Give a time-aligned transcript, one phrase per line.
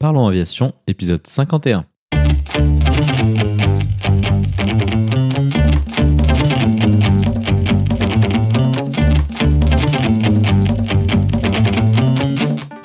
[0.00, 1.84] Parlons Aviation, épisode 51.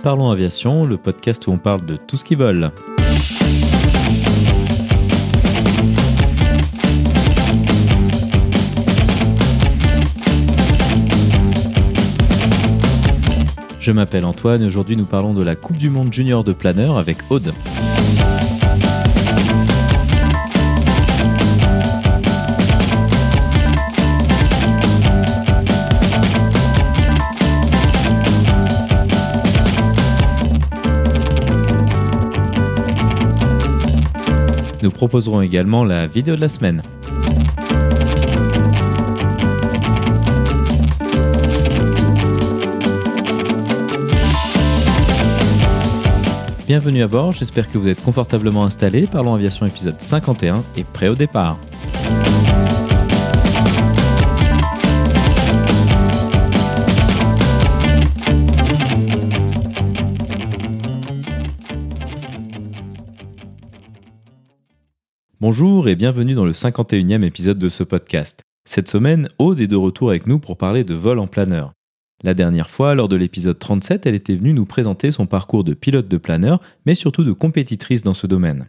[0.03, 2.73] Parlons Aviation, le podcast où on parle de tout ce qui vole.
[13.85, 16.97] Je m'appelle Antoine et aujourd'hui nous parlons de la Coupe du Monde Junior de planeur
[16.97, 17.53] avec Aude.
[34.81, 36.81] Nous proposerons également la vidéo de la semaine.
[46.67, 49.05] Bienvenue à bord, j'espère que vous êtes confortablement installés.
[49.05, 51.59] Parlons Aviation épisode 51 et prêt au départ.
[65.39, 68.41] Bonjour et bienvenue dans le 51e épisode de ce podcast.
[68.67, 71.73] Cette semaine, Aude est de retour avec nous pour parler de vol en planeur.
[72.25, 75.75] La dernière fois, lors de l'épisode 37, elle était venue nous présenter son parcours de
[75.75, 78.65] pilote de planeur, mais surtout de compétitrice dans ce domaine.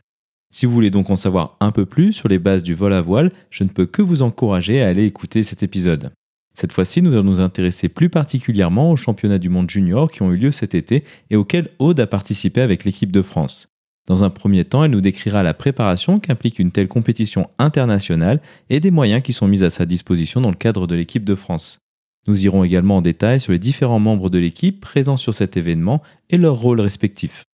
[0.52, 3.00] Si vous voulez donc en savoir un peu plus sur les bases du vol à
[3.00, 6.12] voile, je ne peux que vous encourager à aller écouter cet épisode.
[6.52, 10.32] Cette fois-ci, nous allons nous intéresser plus particulièrement aux championnats du monde junior qui ont
[10.32, 13.68] eu lieu cet été et auxquels Aude a participé avec l'équipe de France.
[14.06, 18.80] Dans un premier temps, elle nous décrira la préparation qu'implique une telle compétition internationale et
[18.80, 21.78] des moyens qui sont mis à sa disposition dans le cadre de l'équipe de France.
[22.26, 26.02] Nous irons également en détail sur les différents membres de l'équipe présents sur cet événement
[26.30, 27.44] et leurs rôles respectifs.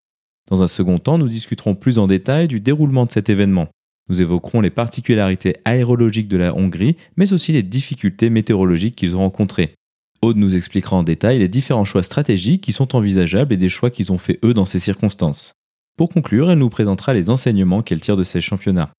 [0.50, 3.68] Dans un second temps, nous discuterons plus en détail du déroulement de cet événement.
[4.08, 9.20] Nous évoquerons les particularités aérologiques de la Hongrie, mais aussi les difficultés météorologiques qu'ils ont
[9.20, 9.74] rencontrées.
[10.22, 13.90] Aude nous expliquera en détail les différents choix stratégiques qui sont envisageables et des choix
[13.90, 15.52] qu'ils ont fait eux dans ces circonstances.
[15.96, 18.90] Pour conclure, elle nous présentera les enseignements qu'elle tire de ces championnats.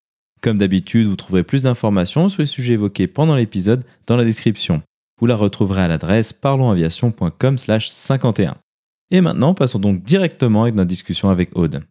[0.42, 4.82] Comme d'habitude, vous trouverez plus d'informations sur les sujets évoqués pendant l'épisode dans la description.
[5.24, 8.58] Vous la retrouverez à l'adresse parlonsaviation.com 51.
[9.10, 11.82] Et maintenant, passons donc directement avec notre discussion avec Aude.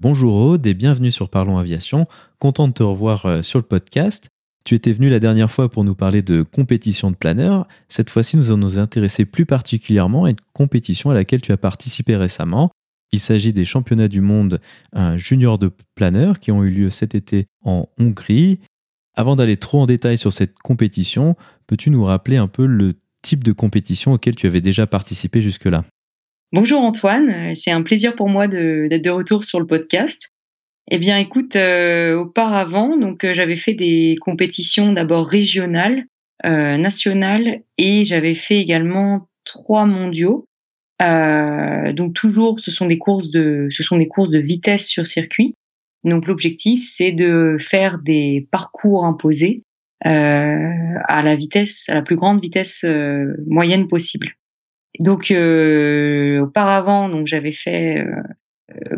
[0.00, 2.08] Bonjour Aude et bienvenue sur Parlons Aviation.
[2.40, 4.28] Content de te revoir euh, sur le podcast.
[4.64, 7.68] Tu étais venu la dernière fois pour nous parler de compétition de planeur.
[7.90, 11.58] Cette fois-ci, nous allons nous intéresser plus particulièrement à une compétition à laquelle tu as
[11.58, 12.70] participé récemment.
[13.12, 14.60] Il s'agit des championnats du monde
[15.16, 18.58] junior de planeur qui ont eu lieu cet été en Hongrie.
[19.14, 21.36] Avant d'aller trop en détail sur cette compétition,
[21.66, 25.84] peux-tu nous rappeler un peu le type de compétition auquel tu avais déjà participé jusque-là?
[26.52, 30.30] Bonjour Antoine, c'est un plaisir pour moi d'être de, retour sur le podcast.
[30.90, 36.04] Eh bien, écoute, euh, auparavant, donc euh, j'avais fait des compétitions d'abord régionales,
[36.44, 40.46] euh, nationales, et j'avais fait également trois mondiaux.
[41.00, 45.54] donc toujours, ce sont des courses de, ce sont des courses de vitesse sur circuit.
[46.04, 49.62] Donc l'objectif, c'est de faire des parcours imposés
[50.00, 52.84] à la vitesse, à la plus grande vitesse
[53.46, 54.34] moyenne possible.
[55.00, 55.32] Donc
[56.40, 58.22] auparavant, donc j'avais fait euh,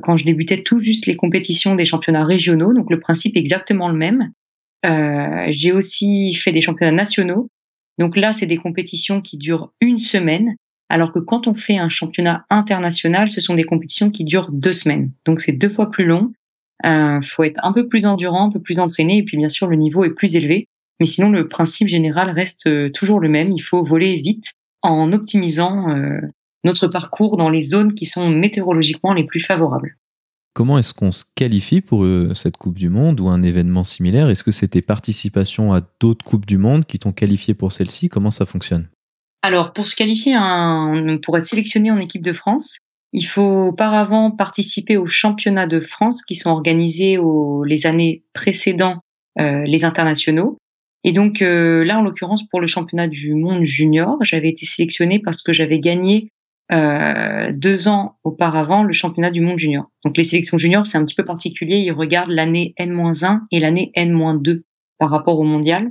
[0.02, 3.88] quand je débutais tout juste les compétitions des championnats régionaux, donc le principe est exactement
[3.88, 4.32] le même.
[4.84, 7.48] Euh, j'ai aussi fait des championnats nationaux.
[7.98, 10.54] Donc là, c'est des compétitions qui durent une semaine,
[10.88, 14.72] alors que quand on fait un championnat international, ce sont des compétitions qui durent deux
[14.72, 15.10] semaines.
[15.24, 16.32] Donc c'est deux fois plus long.
[16.84, 19.66] Euh, faut être un peu plus endurant, un peu plus entraîné, et puis bien sûr
[19.66, 20.68] le niveau est plus élevé.
[21.00, 23.50] Mais sinon, le principe général reste euh, toujours le même.
[23.52, 24.52] Il faut voler vite
[24.82, 26.20] en optimisant euh,
[26.66, 29.96] notre parcours dans les zones qui sont météorologiquement les plus favorables.
[30.52, 34.30] Comment est-ce qu'on se qualifie pour euh, cette Coupe du Monde ou un événement similaire?
[34.30, 38.08] Est-ce que c'était participation à d'autres Coupes du Monde qui t'ont qualifié pour celle-ci?
[38.08, 38.88] Comment ça fonctionne?
[39.42, 40.34] Alors, pour se qualifier,
[41.22, 42.78] pour être sélectionné en équipe de France,
[43.12, 47.18] il faut auparavant participer aux championnats de France qui sont organisés
[47.64, 49.00] les années précédant
[49.38, 50.56] euh, les internationaux.
[51.04, 55.20] Et donc euh, là, en l'occurrence, pour le championnat du monde junior, j'avais été sélectionné
[55.20, 56.30] parce que j'avais gagné
[56.72, 59.90] euh, deux ans auparavant le championnat du monde junior.
[60.04, 61.76] Donc les sélections juniors, c'est un petit peu particulier.
[61.78, 64.62] Ils regardent l'année N-1 et l'année N-2
[64.98, 65.90] par rapport au mondial.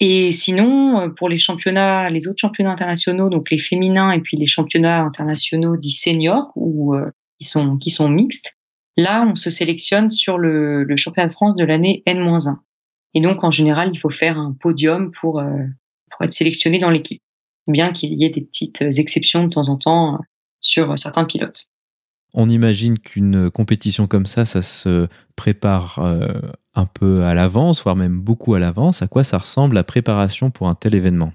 [0.00, 4.36] Et sinon, euh, pour les championnats, les autres championnats internationaux, donc les féminins et puis
[4.36, 8.54] les championnats internationaux dits seniors ou euh, qui sont qui sont mixtes,
[8.96, 12.56] Là, on se sélectionne sur le, championnat de France de l'année N-1.
[13.14, 15.40] Et donc, en général, il faut faire un podium pour,
[16.10, 17.22] pour être sélectionné dans l'équipe,
[17.70, 20.18] bien qu'il y ait des petites exceptions de temps en temps
[20.60, 21.68] sur certains pilotes.
[22.34, 25.98] On imagine qu'une compétition comme ça, ça se prépare
[26.74, 29.00] un peu à l'avance, voire même beaucoup à l'avance.
[29.00, 31.32] À quoi ça ressemble la préparation pour un tel événement?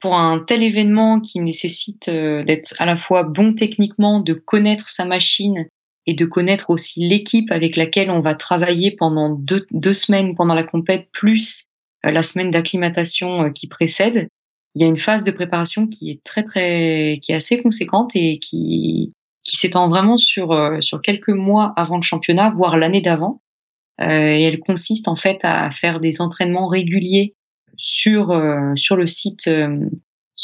[0.00, 5.04] Pour un tel événement qui nécessite d'être à la fois bon techniquement, de connaître sa
[5.04, 5.66] machine
[6.06, 10.64] et de connaître aussi l'équipe avec laquelle on va travailler pendant deux, semaines pendant la
[10.64, 11.66] compète, plus
[12.02, 14.28] la semaine d'acclimatation qui précède,
[14.74, 18.16] il y a une phase de préparation qui est très très qui est assez conséquente
[18.16, 19.12] et qui
[19.44, 23.42] qui s'étend vraiment sur euh, sur quelques mois avant le championnat, voire l'année d'avant.
[24.00, 27.36] Euh, et elle consiste en fait à faire des entraînements réguliers
[27.76, 29.48] sur euh, sur le site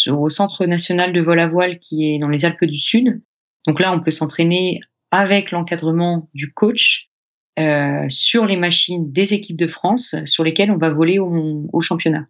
[0.09, 3.23] au Centre national de vol à voile qui est dans les Alpes du Sud.
[3.67, 4.81] Donc là, on peut s'entraîner
[5.11, 7.11] avec l'encadrement du coach
[7.59, 11.81] euh, sur les machines des équipes de France sur lesquelles on va voler au, au
[11.81, 12.26] championnat.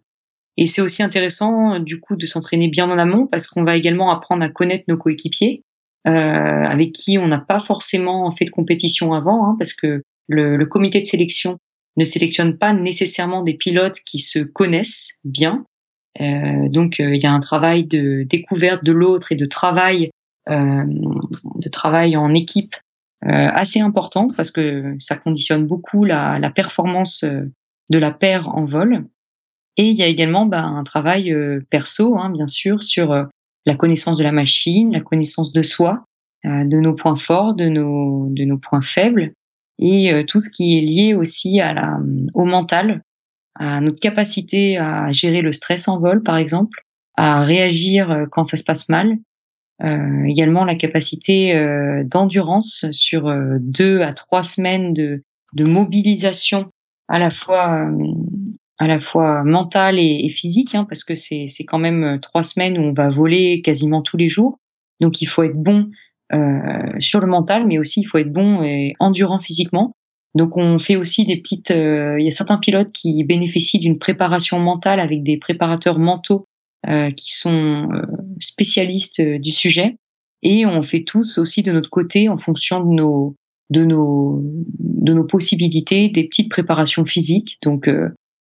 [0.57, 4.11] Et c'est aussi intéressant du coup de s'entraîner bien en amont parce qu'on va également
[4.11, 5.63] apprendre à connaître nos coéquipiers
[6.07, 10.57] euh, avec qui on n'a pas forcément fait de compétition avant, hein, parce que le,
[10.57, 11.57] le, comité de sélection
[11.97, 15.65] ne sélectionne pas nécessairement des pilotes qui se connaissent bien.
[16.19, 20.09] Euh, donc euh, il y a un travail de découverte de l'autre et de travail,
[20.49, 22.75] euh, de travail en équipe
[23.25, 28.65] euh, assez important parce que ça conditionne beaucoup la, la performance de la paire en
[28.65, 29.05] vol.
[29.77, 33.23] Et il y a également bah, un travail euh, perso, hein, bien sûr, sur euh,
[33.65, 36.05] la connaissance de la machine, la connaissance de soi,
[36.45, 39.33] euh, de nos points forts, de nos, de nos points faibles,
[39.83, 41.97] et tout ce qui est lié aussi à la,
[42.35, 43.01] au mental,
[43.55, 46.85] à notre capacité à gérer le stress en vol, par exemple,
[47.17, 49.17] à réagir quand ça se passe mal,
[49.83, 55.23] euh, également la capacité euh, d'endurance sur deux à trois semaines de,
[55.53, 56.69] de mobilisation
[57.07, 57.89] à la fois
[58.81, 62.79] à la fois mentale et, physique, hein, parce que c'est quand même euh, trois semaines
[62.79, 64.57] où on va voler quasiment tous les jours.
[64.99, 65.91] Donc il faut être bon
[66.33, 69.93] euh, sur le mental, mais aussi il faut être bon et endurant physiquement.
[70.33, 71.69] Donc on fait aussi des petites.
[71.69, 76.45] Euh, il y a certains pilotes qui bénéficient d'une préparation mentale avec des préparateurs mentaux
[76.89, 78.01] euh, qui sont euh,
[78.39, 79.91] spécialistes du sujet.
[80.41, 83.35] Et on fait tous aussi de notre côté, en fonction de nos
[83.69, 84.41] de nos
[84.79, 87.59] de nos possibilités, des petites préparations physiques.
[87.61, 87.87] Donc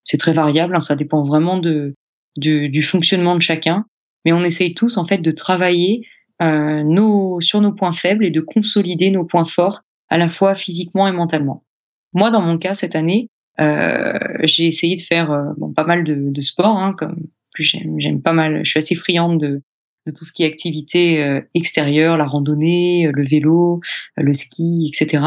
[0.09, 1.94] c'est très variable, hein, ça dépend vraiment de,
[2.35, 3.85] du fonctionnement de chacun.
[4.25, 6.07] Mais on essaye tous en fait de travailler
[6.41, 10.56] euh, nos, sur nos points faibles et de consolider nos points forts à la fois
[10.56, 11.63] physiquement et mentalement.
[12.13, 13.29] Moi, dans mon cas, cette année,
[13.61, 17.27] euh, j'ai essayé de faire euh, bon, pas mal de, de sport, hein, comme
[17.59, 19.62] j'aime pas mal, je suis assez friande de,
[20.07, 23.79] de tout ce qui est activité euh, extérieure, la randonnée, le vélo,
[24.17, 25.23] le ski, etc.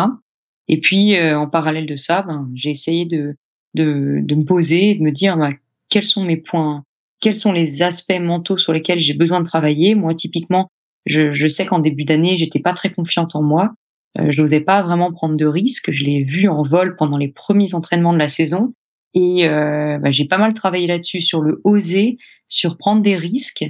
[0.66, 3.36] Et puis, en parallèle de ça, ben, j'ai essayé de,
[3.74, 5.52] de, de me poser de me dire bah,
[5.88, 6.84] quels sont mes points,
[7.20, 9.94] quels sont les aspects mentaux sur lesquels j'ai besoin de travailler.
[9.94, 10.68] Moi, typiquement,
[11.06, 13.74] je, je sais qu'en début d'année, j'étais pas très confiante en moi.
[14.18, 15.90] Euh, je n'osais pas vraiment prendre de risques.
[15.90, 18.74] Je l'ai vu en vol pendant les premiers entraînements de la saison.
[19.14, 23.64] Et euh, bah, j'ai pas mal travaillé là-dessus, sur le oser, sur prendre des risques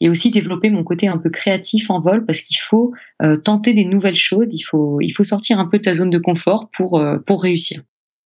[0.00, 3.74] et aussi développer mon côté un peu créatif en vol parce qu'il faut euh, tenter
[3.74, 4.54] des nouvelles choses.
[4.54, 7.42] Il faut, il faut sortir un peu de sa zone de confort pour, euh, pour
[7.42, 7.82] réussir.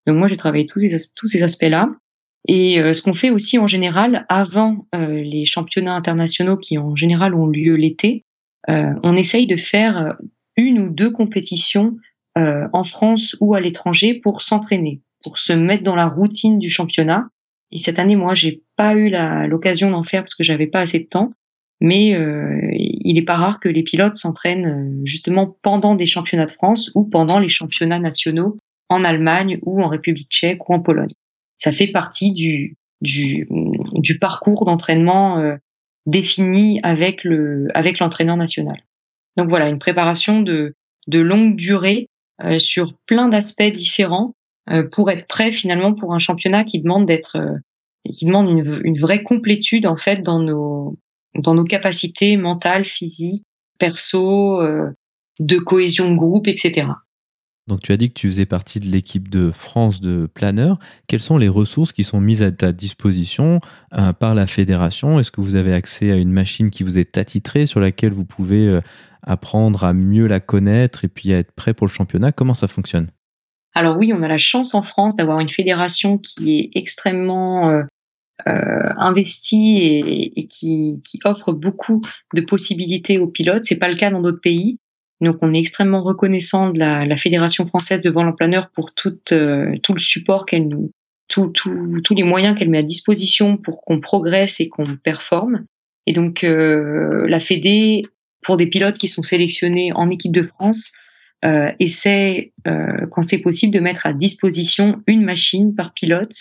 [0.07, 1.89] Donc moi, j'ai travaillé tous ces, tous ces aspects-là.
[2.49, 6.97] Et euh, ce qu'on fait aussi en général, avant euh, les championnats internationaux qui en
[6.97, 8.25] général ont lieu l'été,
[8.69, 10.17] euh, on essaye de faire
[10.57, 11.97] une ou deux compétitions
[12.35, 17.29] en France ou à l'étranger pour s'entraîner, pour se mettre dans la routine du championnat.
[17.73, 19.13] Et cette année, moi, j'ai pas eu
[19.49, 21.33] l'occasion d'en faire parce que j'avais pas assez de temps.
[21.83, 22.19] Mais
[22.73, 27.05] il est pas rare que les pilotes s'entraînent justement pendant des championnats de France ou
[27.05, 28.57] pendant les championnats nationaux
[28.93, 31.15] en Allemagne ou en République tchèque ou en Pologne.
[31.57, 32.77] Ça fait partie du,
[34.21, 35.57] parcours d'entraînement euh,
[36.07, 38.77] défini avec le avec l'entraîneur national.
[39.37, 40.75] Donc voilà, une préparation de,
[41.09, 42.09] longue durée
[42.45, 44.35] euh, sur plein d'aspects différents
[44.71, 47.39] euh, pour être prêt finalement pour un championnat qui demande d'être
[48.11, 50.99] qui demande une, une, vraie complétude en fait dans nos
[51.37, 53.45] dans nos capacités mentales, physiques,
[53.79, 54.61] perso,
[55.39, 56.89] de cohésion de groupe, etc.
[57.73, 60.79] Donc tu as dit que tu faisais partie de l'équipe de France de planeurs.
[61.07, 63.61] Quelles sont les ressources qui sont mises à ta disposition
[63.95, 65.19] euh, par la fédération?
[65.19, 68.27] Est-ce que vous avez accès à une machine qui vous est attitrée sur laquelle vous
[68.27, 68.83] pouvez euh,
[69.23, 72.31] apprendre à mieux la connaître et puis à être prêt pour le championnat?
[72.31, 73.07] Comment ça fonctionne?
[73.73, 77.83] Alors oui, on a la chance en France d'avoir une fédération qui est extrêmement euh,
[78.99, 82.03] investie et, qui, qui, offre beaucoup
[82.35, 83.65] de possibilités aux pilotes.
[83.65, 84.79] C'est pas le cas dans d'autres pays.
[85.23, 88.35] Donc, on est extrêmement reconnaissant de la, Fédération française de vol en
[88.75, 90.91] pour tout, euh, tout le support qu'elle nous,
[91.29, 95.65] tous les moyens qu'elle met à disposition pour qu'on progresse et qu'on performe.
[96.07, 98.03] Et donc, euh, la Fédé,
[98.43, 100.93] pour des pilotes qui sont sélectionnés en équipe de France,
[101.45, 106.33] euh, essaie, euh, quand c'est possible, de mettre à disposition une machine par pilote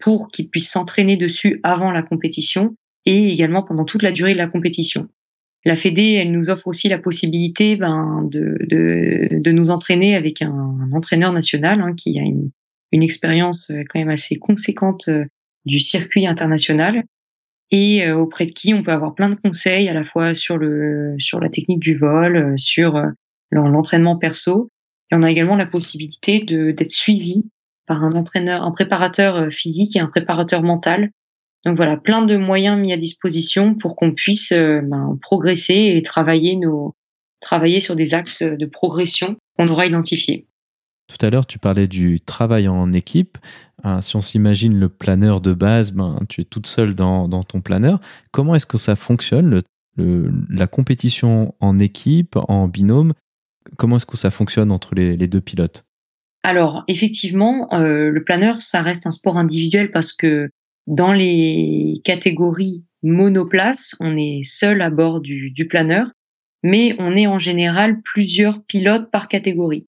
[0.00, 4.38] pour qu'ils puissent s'entraîner dessus avant la compétition et également pendant toute la durée de
[4.38, 5.08] la compétition.
[5.66, 10.78] La Fédé, elle nous offre aussi la possibilité ben, de, de, nous entraîner avec un,
[10.92, 12.52] entraîneur national hein, qui a une,
[12.92, 15.24] une expérience euh, quand même assez conséquente euh,
[15.64, 17.02] du circuit international
[17.72, 20.56] et euh, auprès de qui on peut avoir plein de conseils à la fois sur
[20.56, 23.02] le sur la technique du vol, sur
[23.50, 24.70] l'entraînement perso.
[25.10, 27.50] On a également la possibilité d'être suivi
[27.88, 31.10] par un entraîneur, un préparateur physique et un préparateur mental
[31.66, 36.02] donc voilà, plein de moyens mis à disposition pour qu'on puisse euh, ben, progresser et
[36.02, 36.94] travailler nos
[37.40, 40.46] travailler sur des axes de progression qu'on aura identifiés.
[41.08, 43.36] Tout à l'heure, tu parlais du travail en équipe.
[43.84, 47.60] Euh, si on s'imagine le planeur de base, ben, tu es toute seule dans, ton
[47.60, 48.00] planeur.
[48.30, 49.60] Comment est-ce que ça fonctionne,
[49.98, 53.12] la compétition en équipe, en binôme?
[53.76, 55.84] Comment est-ce que ça fonctionne entre les, deux pilotes?
[56.44, 60.48] Alors, effectivement, euh, le planeur, ça reste un sport individuel parce que
[60.86, 66.10] dans les catégories monoplace, on est seul à bord du, du planeur,
[66.62, 69.86] mais on est en général plusieurs pilotes par catégorie.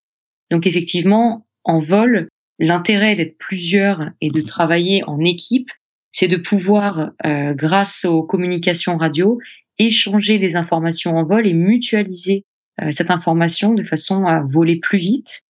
[0.50, 2.28] Donc effectivement, en vol,
[2.59, 5.71] l'intérêt d'être plusieurs et de travailler en équipe,
[6.12, 9.38] c'est de pouvoir, euh, grâce aux communications radio,
[9.78, 12.45] échanger les informations en vol et mutualiser
[12.81, 15.43] euh, cette information de façon à voler plus vite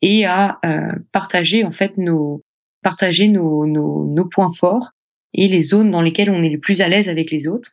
[0.00, 2.42] et à euh, partager en fait nos,
[2.82, 4.90] partager nos, nos, nos, points forts
[5.34, 7.72] et les zones dans lesquelles on est le plus à l'aise avec les autres.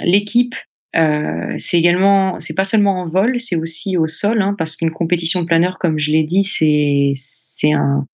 [0.00, 0.54] L'équipe,
[0.96, 4.90] euh, c'est également, c'est pas seulement en vol, c'est aussi au sol, hein, parce qu'une
[4.90, 8.06] compétition de planeur, comme je l'ai dit, c'est c'est un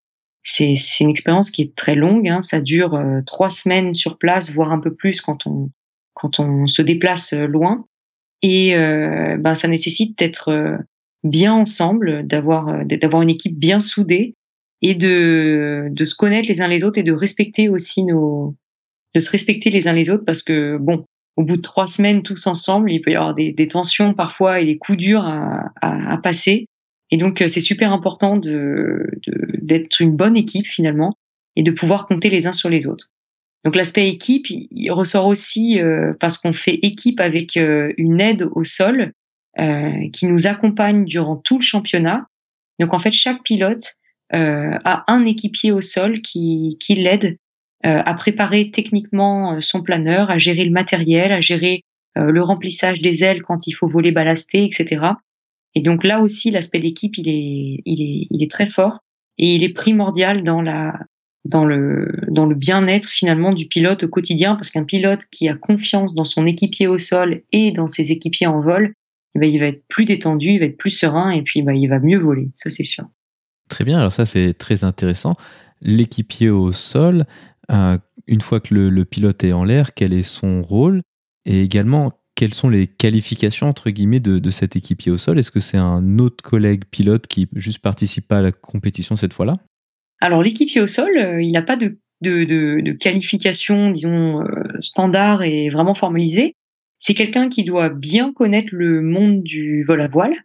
[0.43, 2.27] c'est une expérience qui est très longue.
[2.27, 5.69] Hein, ça dure euh, trois semaines sur place, voire un peu plus quand on
[6.13, 7.85] quand on se déplace euh, loin.
[8.41, 10.77] Et euh, ben, ça nécessite d'être euh,
[11.23, 14.35] bien ensemble, d'avoir d'avoir une équipe bien soudée
[14.81, 18.55] et de, de se connaître les uns les autres et de respecter aussi nos,
[19.13, 21.05] de se respecter les uns les autres parce que bon,
[21.37, 24.59] au bout de trois semaines tous ensemble, il peut y avoir des, des tensions parfois
[24.59, 26.65] et des coups durs à, à, à passer.
[27.09, 29.05] Et donc euh, c'est super important de
[29.61, 31.13] d'être une bonne équipe finalement
[31.55, 33.11] et de pouvoir compter les uns sur les autres.
[33.63, 38.47] Donc l'aspect équipe, il ressort aussi euh, parce qu'on fait équipe avec euh, une aide
[38.53, 39.11] au sol
[39.59, 42.25] euh, qui nous accompagne durant tout le championnat.
[42.79, 43.97] Donc en fait chaque pilote
[44.31, 47.37] a un équipier au sol qui, qui l'aide
[47.85, 51.81] euh, à préparer techniquement euh, son planeur, à gérer le matériel, à gérer
[52.17, 55.13] le remplissage des ailes quand il faut voler balasté, etc.
[55.75, 58.99] Et donc là aussi, l'aspect d'équipe, il est, il est, il est très fort
[59.37, 60.93] et il est primordial dans la,
[61.45, 65.55] dans le, dans le bien-être finalement du pilote au quotidien, parce qu'un pilote qui a
[65.55, 68.93] confiance dans son équipier au sol et dans ses équipiers en vol,
[69.35, 71.73] eh ben, il va être plus détendu, il va être plus serein et puis bah,
[71.73, 73.05] il va mieux voler, ça c'est sûr.
[73.71, 75.37] Très bien, alors ça c'est très intéressant.
[75.81, 77.25] L'équipier au sol,
[77.71, 77.97] euh,
[78.27, 81.01] une fois que le, pilote est en l'air, quel est son rôle?
[81.45, 85.39] Et également, quelles sont les qualifications entre guillemets de, cet équipier au sol?
[85.39, 89.57] Est-ce que c'est un autre collègue pilote qui juste participe à la compétition cette fois-là?
[90.19, 91.97] Alors l'équipier au sol, euh, il n'a pas de,
[92.99, 96.55] qualification, disons, euh, standard et vraiment formalisée.
[96.99, 100.35] C'est quelqu'un qui doit bien connaître le monde du vol à voile,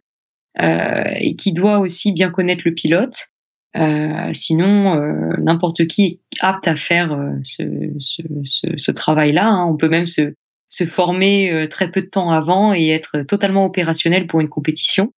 [0.59, 3.29] et qui doit aussi bien connaître le pilote.
[3.77, 7.63] Euh, sinon, euh, n'importe qui est apte à faire euh, ce,
[7.99, 9.47] ce, ce, ce travail-là.
[9.47, 9.67] Hein.
[9.67, 10.33] On peut même se,
[10.69, 15.11] se former euh, très peu de temps avant et être totalement opérationnel pour une compétition.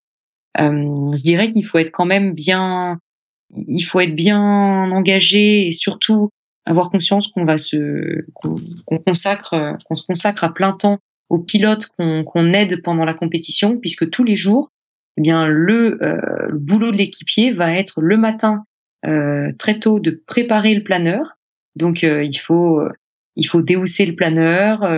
[0.58, 3.00] je dirais qu'il faut être quand même bien,
[3.56, 6.30] il faut être bien engagé et surtout
[6.66, 10.98] avoir conscience qu'on va se, qu'on consacre, qu'on se consacre à plein temps
[11.30, 14.72] aux pilotes qu'on aide pendant la compétition, puisque tous les jours,
[15.20, 18.64] eh bien le, euh, le, boulot de l'équipier va être le matin
[19.06, 21.38] euh, très tôt de préparer le planeur.
[21.76, 22.82] Donc euh, il faut
[23.36, 24.90] il faut déhousser le planeur,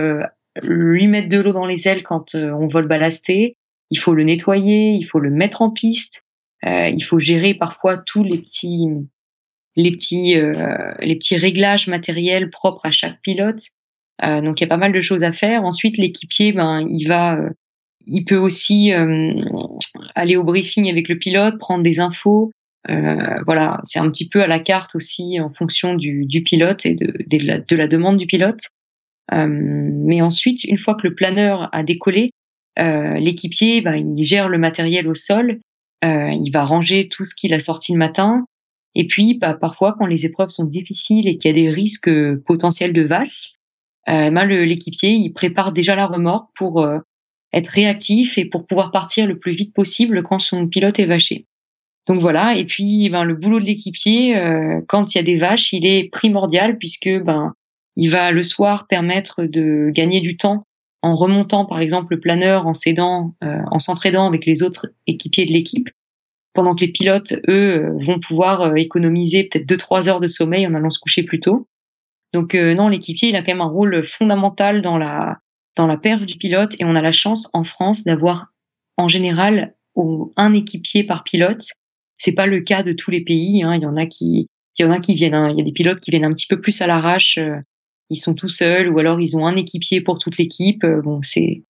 [0.62, 3.56] lui mettre de l'eau dans les ailes quand on vole balasté.
[3.90, 6.24] Il faut le nettoyer, il faut le mettre en piste.
[6.64, 8.86] il faut gérer parfois tous les petits
[9.76, 13.62] les petits les petits réglages matériels propres à chaque pilote.
[14.22, 15.64] donc il y a pas mal de choses à faire.
[15.64, 17.38] Ensuite l'équipier ben il va
[18.06, 19.32] il peut aussi euh,
[20.14, 22.52] aller au briefing avec le pilote, prendre des infos.
[22.90, 23.16] Euh,
[23.46, 26.94] voilà, c'est un petit peu à la carte aussi en fonction du, du pilote et
[26.94, 28.68] de, de, la, de, la, demande du pilote.
[29.32, 32.30] Euh, mais ensuite, une fois que le planeur a décollé,
[32.76, 35.60] l'équipier, ben, il gère le matériel au sol,
[36.02, 38.46] il va ranger tout ce qu'il a sorti le matin.
[38.94, 42.10] Et puis, bah, parfois, quand les épreuves sont difficiles et qu'il y a des risques
[42.46, 43.52] potentiels de vaches,
[44.06, 46.82] ben, l'équipier, il prépare déjà la remorque pour
[47.52, 51.46] être réactif et pour pouvoir partir le plus vite possible quand son pilote est vaché.
[52.08, 55.38] Donc voilà, et puis ben, le boulot de l'équipier, euh, quand il y a des
[55.38, 57.52] vaches, il est primordial puisque ben
[57.96, 60.64] il va le soir permettre de gagner du temps
[61.02, 65.46] en remontant par exemple le planeur, en s'aidant, euh, en s'entraidant avec les autres équipiers
[65.46, 65.90] de l'équipe,
[66.54, 70.66] pendant que les pilotes, eux, euh, vont pouvoir économiser peut-être deux trois heures de sommeil
[70.66, 71.68] en allant se coucher plus tôt.
[72.32, 75.36] Donc non, l'équipier, il a quand même un rôle fondamental dans la
[75.76, 78.52] dans la perf du pilote et on a la chance en France d'avoir
[78.96, 79.74] en général
[80.36, 81.64] un équipier par pilote.
[82.18, 83.62] C'est pas le cas de tous les pays.
[83.62, 83.74] Hein.
[83.74, 84.48] Il y en a qui,
[84.78, 85.34] il y en a qui viennent.
[85.34, 85.50] Hein.
[85.50, 87.38] Il y a des pilotes qui viennent un petit peu plus à l'arrache.
[87.38, 87.56] Euh,
[88.10, 90.84] ils sont tout seuls ou alors ils ont un équipier pour toute l'équipe.
[90.84, 91.62] Euh, bon, c'est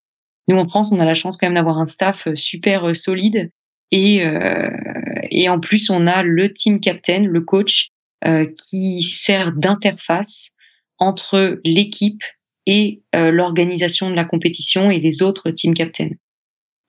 [0.48, 3.50] nous en France, on a la chance quand même d'avoir un staff euh, super solide
[3.92, 4.24] et
[5.30, 7.88] et en plus on a le team captain, le coach,
[8.56, 10.54] qui sert d'interface
[10.98, 12.22] entre l'équipe
[12.66, 16.10] et euh, l'organisation de la compétition et les autres team captains.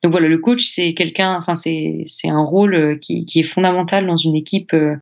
[0.04, 4.06] Donc voilà, le coach c'est quelqu'un, enfin c'est un rôle euh, qui, qui est fondamental
[4.06, 4.98] dans une équipe euh,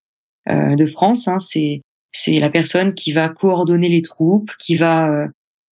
[0.47, 1.27] de France.
[1.27, 1.39] Hein.
[1.39, 1.81] C'est
[2.13, 5.27] c'est la personne qui va coordonner les troupes, qui va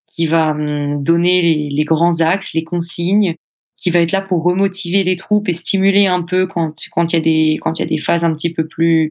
[0.06, 3.34] qui va hum, donner les, les, grands axes, les consignes,
[3.76, 7.16] qui va être là pour remotiver les troupes et stimuler un peu quand quand il
[7.16, 9.10] y a des quand il y a des phases un petit peu plus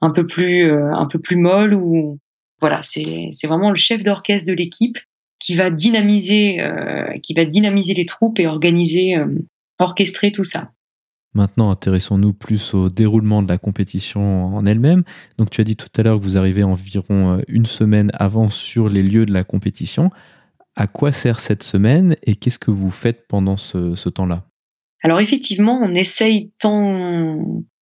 [0.00, 2.18] un peu plus un peu plus molles ou
[2.60, 4.98] voilà c'est c'est vraiment le chef d'orchestre de l'équipe
[5.38, 9.26] qui va dynamiser, euh, qui va dynamiser les troupes et organiser, euh,
[9.78, 10.72] orchestrer tout ça.
[11.34, 15.04] Maintenant, intéressons-nous plus au déroulement de la compétition en elle-même.
[15.36, 18.48] Donc, tu as dit tout à l'heure que vous arrivez environ euh, une semaine avant
[18.48, 20.10] sur les lieux de la compétition.
[20.76, 24.46] À quoi sert cette semaine et qu'est-ce que vous faites pendant ce, temps-là?
[25.02, 27.38] Alors, effectivement, on essaye tant,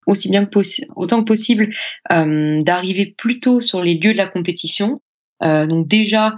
[0.08, 0.60] aussi bien que
[0.96, 1.70] autant que possible
[2.10, 5.02] d'arriver plus tôt sur les lieux de la compétition.
[5.42, 6.36] donc déjà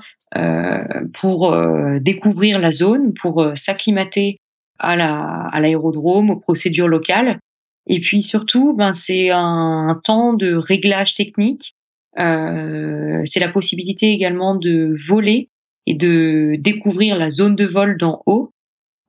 [1.13, 4.37] pour euh, découvrir la zone, pour euh, s'acclimater
[4.79, 7.39] à la à l'aérodrome, aux procédures locales.
[7.87, 11.75] Et puis surtout, ben c'est un, temps de réglage technique.
[12.19, 15.49] Euh, c'est la possibilité également de voler
[15.85, 18.51] et de découvrir la zone de vol d'en haut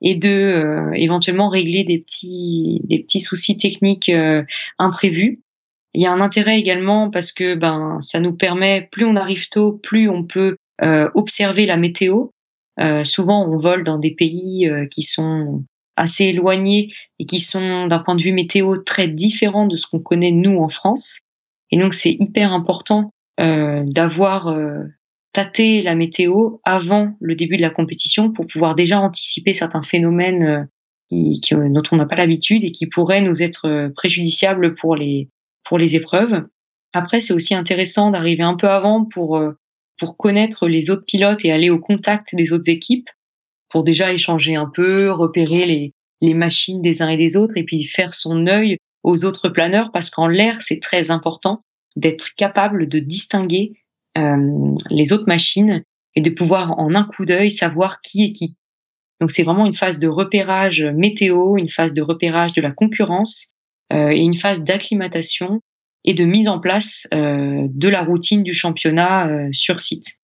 [0.03, 4.13] et de éventuellement régler des petits des petits soucis techniques
[4.79, 5.41] imprévus.
[5.95, 9.49] Il y a un intérêt également parce que ben ça nous permet plus on arrive
[9.49, 12.27] tôt, plus on peut euh, observer la météo.
[12.81, 15.65] Euh, souvent, on vole dans des pays euh, qui sont
[15.97, 20.01] assez éloignés et qui sont d'un point de vue météo très différents de ce qu'on
[20.01, 21.21] connaît nous en France.
[21.71, 24.57] Et donc, c'est hyper important d'avoir
[25.35, 30.69] tâté la météo avant le début de la compétition pour pouvoir déjà anticiper certains phénomènes
[31.11, 35.29] qui, qui, dont on n'a pas l'habitude et qui pourraient nous être préjudiciables pour les,
[35.65, 36.47] pour les épreuves.
[36.95, 39.39] Après, c'est aussi intéressant d'arriver un peu avant pour
[39.99, 43.09] pour connaître les autres pilotes et aller au contact des autres équipes
[43.69, 47.85] pour déjà échanger un peu, repérer les, machines des uns et des autres et puis
[47.85, 51.63] faire son œil aux autres planeurs parce qu'en l'air, c'est très important
[51.95, 53.75] d'être capable de distinguer
[54.19, 55.83] euh, les autres machines
[56.15, 58.57] et de pouvoir en un coup d'œil savoir qui est qui.
[59.21, 63.53] Donc c'est vraiment une phase de repérage météo, une phase de repérage de la concurrence
[63.93, 65.61] euh, et une phase d'acclimatation
[66.07, 70.19] et de mise en place euh, de la routine du championnat euh, sur site.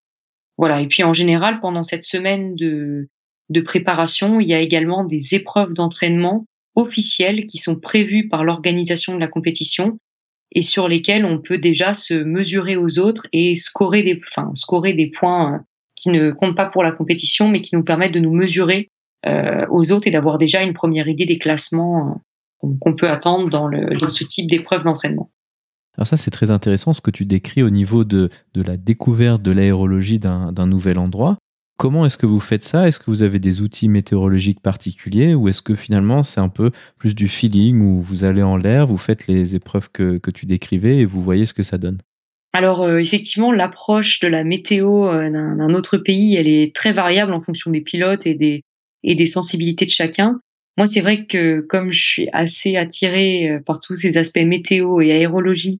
[0.57, 0.81] Voilà.
[0.81, 3.09] Et puis en général, pendant cette semaine de,
[3.49, 9.15] de préparation, il y a également des épreuves d'entraînement officielles qui sont prévues par l'organisation
[9.15, 9.97] de la compétition
[10.53, 14.93] et sur lesquelles on peut déjà se mesurer aux autres et scorer des, enfin, scorer
[14.93, 15.57] des points euh,
[15.95, 18.87] qui ne comptent pas pour la compétition, mais qui nous permettent de nous mesurer
[19.25, 22.21] euh, aux autres et d'avoir déjà une première idée des classements
[22.79, 25.31] qu'on peut attendre dans, le, dans ce type d'épreuve d'entraînement.
[25.97, 29.51] Alors ça, c'est très intéressant ce que tu décris au niveau de, la découverte de
[29.51, 31.37] l'aérologie d'un nouvel endroit.
[31.77, 32.87] Comment est-ce que vous faites ça?
[32.87, 36.69] Est-ce que vous avez des outils météorologiques particuliers ou est-ce que finalement c'est un peu
[36.99, 40.99] plus du feeling où vous allez en l'air, vous faites les épreuves que, tu décrivais
[40.99, 41.97] et vous voyez ce que ça donne?
[42.53, 47.33] Alors euh, effectivement, l'approche de la météo euh, d'un autre pays, elle est très variable
[47.33, 50.39] en fonction des pilotes et des sensibilités de chacun.
[50.77, 55.01] Moi, c'est vrai que comme je suis assez attirée euh, par tous ces aspects météo
[55.01, 55.79] et aérologie,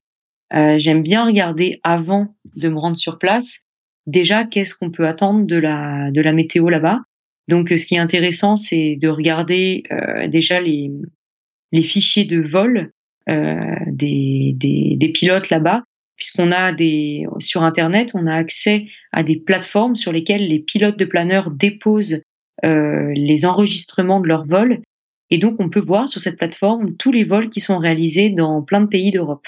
[0.54, 3.62] euh, j'aime bien regarder avant de me rendre sur place.
[4.06, 7.00] Déjà, qu'est-ce qu'on peut attendre de la de la météo là-bas?
[7.48, 9.84] Donc, euh, ce qui est intéressant, c'est de regarder
[10.28, 10.90] déjà les
[11.72, 12.92] les fichiers de vol
[13.26, 15.84] des, des, des pilotes là-bas,
[16.16, 20.98] puisqu'on a des sur Internet, on a accès à des plateformes sur lesquelles les pilotes
[20.98, 22.22] de planeurs déposent
[22.62, 24.80] les enregistrements de leurs vols.
[25.30, 28.62] Et donc, on peut voir sur cette plateforme tous les vols qui sont réalisés dans
[28.62, 29.46] plein de pays d'Europe.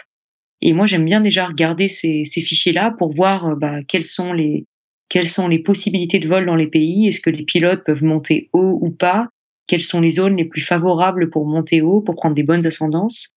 [0.62, 4.66] Et moi, j'aime bien déjà regarder ces, fichiers-là pour voir bah, quelles sont les
[5.08, 8.48] quelles sont les possibilités de vol dans les pays, est-ce que les pilotes peuvent monter
[8.52, 9.28] haut ou pas,
[9.66, 13.30] quelles sont les zones les plus favorables pour monter haut, pour prendre des bonnes ascendances?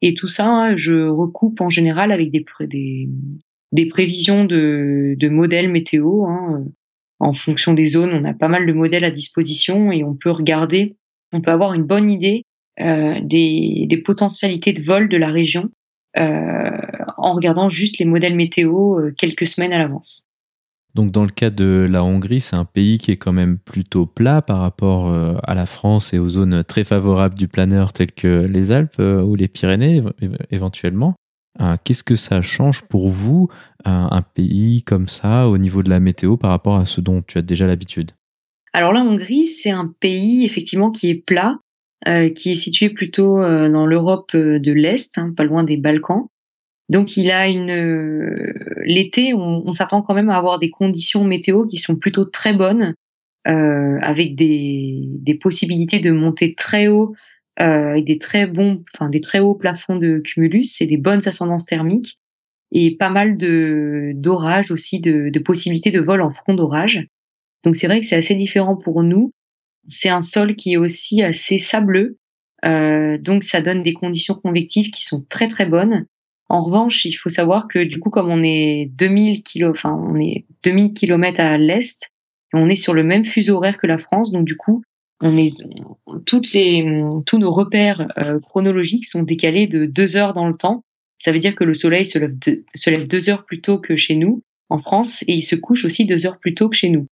[0.00, 3.08] Et tout ça, je recoupe en général avec des, des,
[3.72, 6.26] des prévisions de, de modèles météo.
[6.26, 6.64] Hein.
[7.22, 10.32] En fonction des zones, on a pas mal de modèles à disposition et on peut
[10.32, 10.96] regarder,
[11.32, 12.42] on peut avoir une bonne idée
[12.80, 15.70] euh, des, potentialités de vol de la région
[16.16, 16.78] euh,
[17.18, 20.24] en regardant juste les modèles météo euh, quelques semaines à l'avance.
[20.96, 24.04] Donc dans le cas de la Hongrie, c'est un pays qui est quand même plutôt
[24.04, 28.46] plat par rapport à la France et aux zones très favorables du planeur telles que
[28.46, 30.02] les Alpes ou les Pyrénées
[30.50, 31.14] éventuellement.
[31.84, 33.48] Qu'est-ce que ça change pour vous,
[33.84, 37.38] un pays comme ça, au niveau de la météo par rapport à ce dont tu
[37.38, 38.12] as déjà l'habitude?
[38.72, 41.58] Alors la Hongrie, c'est un pays effectivement qui est plat,
[42.04, 46.26] qui est situé plutôt dans l'Europe de l'Est, hein, pas loin des Balkans.
[46.92, 48.52] Donc il a une euh,
[48.84, 52.94] l'été, on, s'attend quand même à avoir des conditions météo qui sont plutôt très bonnes,
[53.48, 57.14] euh, avec des, des, possibilités de monter très haut
[57.60, 60.82] euh, et des très bons, enfin des très hauts plafonds de cumulus.
[60.82, 62.18] Et des bonnes ascendances thermiques
[62.72, 67.06] et pas mal de d'orages aussi, de, de possibilités de vol en front d'orage.
[67.64, 69.32] Donc c'est vrai que c'est assez différent pour nous.
[69.88, 72.16] C'est un sol qui est aussi assez sableux,
[72.64, 76.06] euh, donc ça donne des conditions convectives qui sont très très bonnes.
[76.48, 80.20] En revanche, il faut savoir que du coup, comme on est 2000 km, enfin, on
[80.20, 82.10] est 2000 km à l'est,
[82.52, 84.82] on est sur le même fuseau horaire que la France, donc du coup,
[85.20, 85.50] on est
[86.26, 90.84] toutes les, tous nos repères euh, chronologiques sont décalés de deux heures dans le temps.
[91.22, 92.32] Ça veut dire que le soleil se lève,
[92.74, 95.84] se lève deux heures plus tôt que chez nous en France et il se couche
[95.84, 97.06] aussi deux heures plus tôt que chez nous.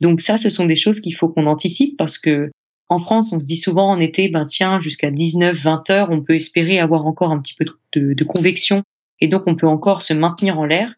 [0.00, 2.50] Donc ça, ce sont des choses qu'il faut qu'on anticipe parce que
[2.88, 6.20] en France, on se dit souvent en été, ben tiens, jusqu'à 19, 20 heures, on
[6.20, 7.64] peut espérer avoir encore un petit peu
[7.94, 8.82] de, convection
[9.20, 10.92] et donc on peut encore se maintenir en l'air.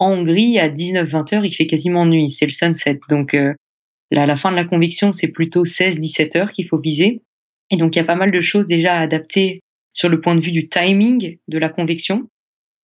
[0.00, 2.98] En Hongrie, à 19, 20 heures, il fait quasiment nuit, c'est le sunset.
[3.08, 3.54] Donc euh,
[4.10, 7.22] la fin de la convection, c'est plutôt 16, 17 heures qu'il faut viser.
[7.70, 9.60] Et donc il y a pas mal de choses déjà à adapter
[9.92, 12.28] sur le point de vue du timing de la convection.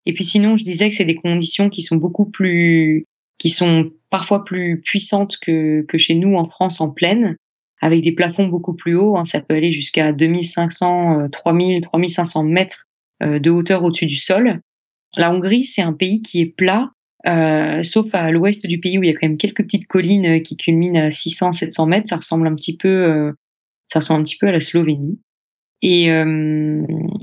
[0.06, 3.06] Et puis sinon, je disais que c'est des conditions qui sont beaucoup plus,
[3.38, 7.36] qui sont parfois plus puissantes que, que chez nous en France en pleine
[7.80, 9.16] avec des plafonds beaucoup plus hauts.
[9.16, 12.86] Hein, ça peut aller jusqu'à 2500, 3000, 3500 mètres
[13.22, 14.60] euh, de hauteur au-dessus du sol.
[15.16, 16.90] La Hongrie, c'est un pays qui est plat,
[17.26, 20.38] euh, sauf à l'ouest du pays où il y a quand même quelques petites collines
[20.38, 22.08] euh, qui culminent à 600, 700 mètres.
[22.08, 23.32] Ça ressemble un petit peu,
[23.88, 25.20] ça ressemble un petit peu à la Slovénie.
[25.82, 26.10] Et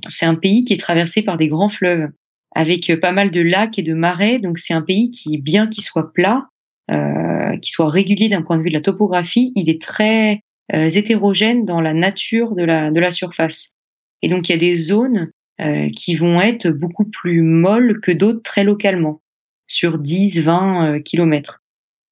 [0.09, 2.07] c'est un pays qui est traversé par des grands fleuves,
[2.55, 4.39] avec pas mal de lacs et de marais.
[4.39, 6.47] Donc c'est un pays qui, bien qu'il soit plat,
[6.91, 10.41] euh, qui soit régulier d'un point de vue de la topographie, il est très
[10.73, 13.75] euh, hétérogène dans la nature de la, de la surface.
[14.21, 18.11] Et donc il y a des zones euh, qui vont être beaucoup plus molles que
[18.11, 19.21] d'autres très localement,
[19.67, 21.61] sur 10, 20 kilomètres.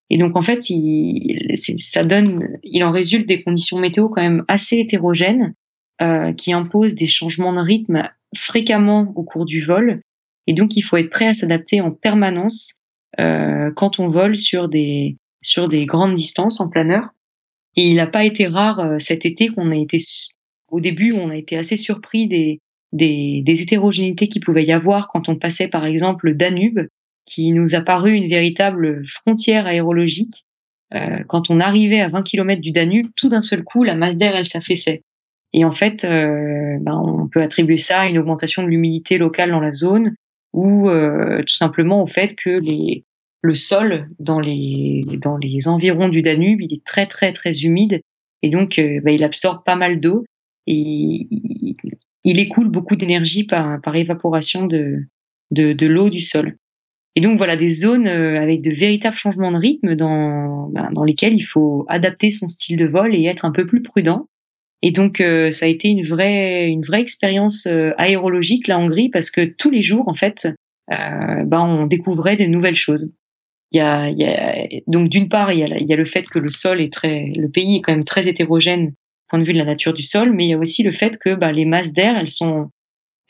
[0.09, 4.45] Et donc en fait, il, ça donne, il en résulte des conditions météo quand même
[4.47, 5.53] assez hétérogènes
[6.01, 8.01] euh, qui imposent des changements de rythme
[8.35, 10.01] fréquemment au cours du vol.
[10.47, 12.79] Et donc il faut être prêt à s'adapter en permanence
[13.19, 17.09] euh, quand on vole sur des sur des grandes distances en planeur.
[17.75, 19.97] Et il n'a pas été rare euh, cet été qu'on a été
[20.69, 22.59] au début on a été assez surpris des,
[22.93, 26.79] des, des hétérogénéités qu'il pouvait y avoir quand on passait par exemple le Danube,
[27.25, 30.45] qui nous a paru une véritable frontière aérologique.
[30.93, 34.17] Euh, quand on arrivait à 20 km du Danube, tout d'un seul coup, la masse
[34.17, 35.03] d'air, elle s'affaissait.
[35.53, 39.51] Et en fait, euh, ben, on peut attribuer ça à une augmentation de l'humidité locale
[39.51, 40.15] dans la zone,
[40.53, 43.05] ou euh, tout simplement au fait que les,
[43.41, 48.01] le sol dans les, dans les environs du Danube, il est très très très humide
[48.41, 50.23] et donc euh, bah, il absorbe pas mal d'eau
[50.67, 51.27] et
[52.23, 54.97] il, écoule beaucoup d'énergie par, par évaporation de,
[55.51, 56.57] de, de l'eau du sol.
[57.15, 61.03] Et donc voilà des zones euh, avec de véritables changements de rythme dans, bah, dans
[61.03, 64.27] lesquelles il faut adapter son style de vol et être un peu plus prudent.
[64.81, 69.09] Et donc, euh, ça a été une vraie, une vraie expérience euh, aérologique, la Hongrie,
[69.09, 70.47] parce que tous les jours, en fait,
[70.91, 73.13] euh, ben, on découvrait de nouvelles choses.
[73.71, 76.27] Il y a, y a donc d'une part, il y, a, y a le fait
[76.27, 78.93] que le sol est très, le pays est quand même très hétérogène
[79.29, 81.17] point de vue de la nature du sol, mais il y a aussi le fait
[81.17, 82.69] que ben, les masses d'air, elles sont,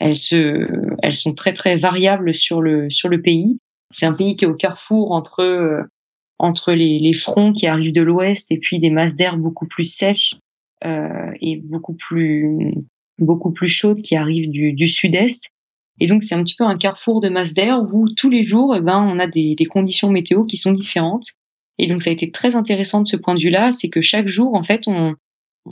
[0.00, 0.66] elles se,
[1.00, 3.58] elles sont très très variables sur le sur le pays.
[3.92, 5.86] C'est un pays qui est au carrefour entre
[6.40, 9.84] entre les, les fronts qui arrivent de l'ouest et puis des masses d'air beaucoup plus
[9.84, 10.41] sèches euh,
[10.84, 12.74] et beaucoup plus
[13.18, 15.50] beaucoup plus chaude qui arrive du, sud-est.
[16.00, 18.74] Et donc c'est un petit peu un carrefour de masse d'air où tous les jours,
[18.76, 21.26] eh ben, on a des, conditions météo qui sont différentes.
[21.78, 24.28] Et donc ça a été très intéressant de ce point de vue-là, c'est que chaque
[24.28, 25.14] jour, en fait, on,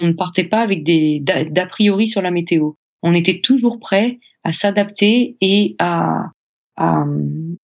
[0.01, 2.73] ne partait pas avec des d'a priori sur la météo.
[3.03, 6.31] On était toujours prêt à s'adapter et à,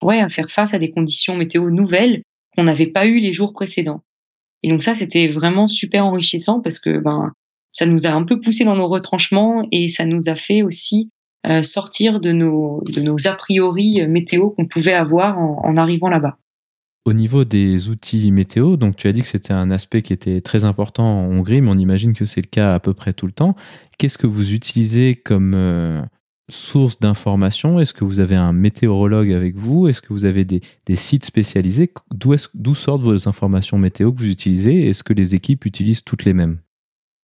[0.03, 2.23] ouais, à faire face à des conditions météo nouvelles
[2.55, 4.03] qu'on n'avait pas eu les jours précédents.
[4.67, 7.31] Et donc ça, c'était vraiment super enrichissant parce que ben
[7.71, 11.09] ça nous a un peu poussé dans nos retranchements et ça nous a fait aussi
[11.47, 12.83] euh, sortir de nos,
[13.27, 16.39] a priori météo qu'on pouvait avoir en, en arrivant là-bas.
[17.05, 20.41] Au niveau des outils météo, donc tu as dit que c'était un aspect qui était
[20.41, 23.27] très important en Hongrie, mais on imagine que c'est le cas à peu près tout
[23.27, 23.55] le temps.
[23.99, 26.03] Qu'est-ce que vous utilisez comme euh,
[26.49, 27.81] source d'information.
[27.81, 29.89] Est-ce que vous avez un météorologue avec vous?
[29.89, 30.61] Est-ce que vous avez des,
[30.95, 31.93] sites spécialisés?
[32.13, 34.89] D'où sortent vos informations météo que vous utilisez?
[34.89, 36.61] Est-ce que les équipes utilisent toutes les mêmes?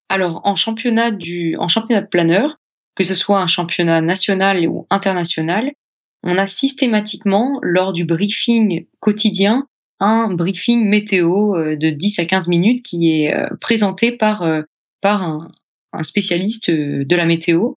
[0.09, 2.59] Alors, en championnat, du, en championnat de planeur,
[2.95, 5.73] que ce soit un championnat national ou international,
[6.23, 9.67] on a systématiquement, lors du briefing quotidien,
[10.01, 14.63] un briefing météo euh, de 10 à 15 minutes qui est euh, présenté par, euh,
[15.01, 15.51] par un,
[15.93, 17.73] un spécialiste de la météo.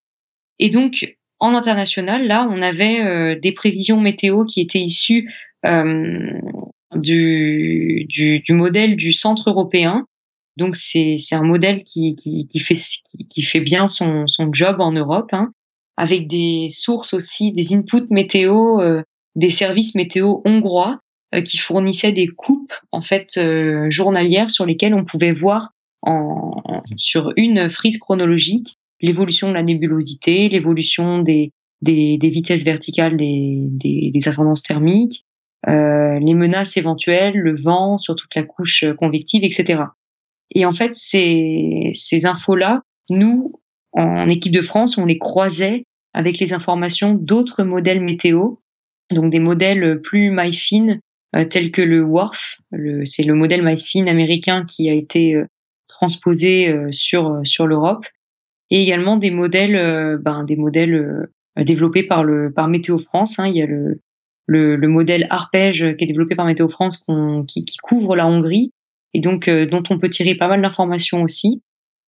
[0.60, 5.30] Et donc, en international, là, on avait des prévisions météo qui étaient issues
[5.66, 6.40] euh,
[6.96, 10.06] du, modèle du Centre européen.
[10.58, 12.16] Donc, c'est un modèle qui,
[12.60, 15.52] fait, bien son, job en Europe, hein,
[15.98, 19.02] avec des sources aussi, des inputs météo, euh,
[19.36, 21.00] des services météo hongrois
[21.34, 25.72] euh, qui fournissaient des coupes en fait euh, journalières sur lesquelles on pouvait voir
[26.98, 33.60] sur une frise chronologique l'évolution de la nébulosité, l'évolution des, des, des, vitesses verticales des,
[33.62, 35.26] des, des ascendances thermiques,
[35.68, 39.84] euh, les menaces éventuelles, le vent sur toute la couche convective, etc.
[40.52, 43.54] Et en fait, ces, ces infos-là, nous,
[43.94, 48.56] en équipe de France, on les croisait avec les informations d'autres modèles météo,
[49.12, 51.00] donc des modèles plus MyFin
[51.36, 52.62] euh, tels que le WRF,
[53.04, 55.46] c'est le modèle MyFin américain qui a été euh,
[55.88, 58.06] transposé euh, sur sur l'Europe,
[58.72, 63.40] et également des modèles ben, des modèles développés par le par Météo France.
[63.40, 63.48] Hein.
[63.48, 64.02] Il y a le,
[64.48, 67.06] le, le modèle Arpège qui est développé par Météo France
[67.48, 68.72] qui, qui, couvre la Hongrie
[69.14, 71.62] et donc dont on peut tirer pas mal d'informations aussi.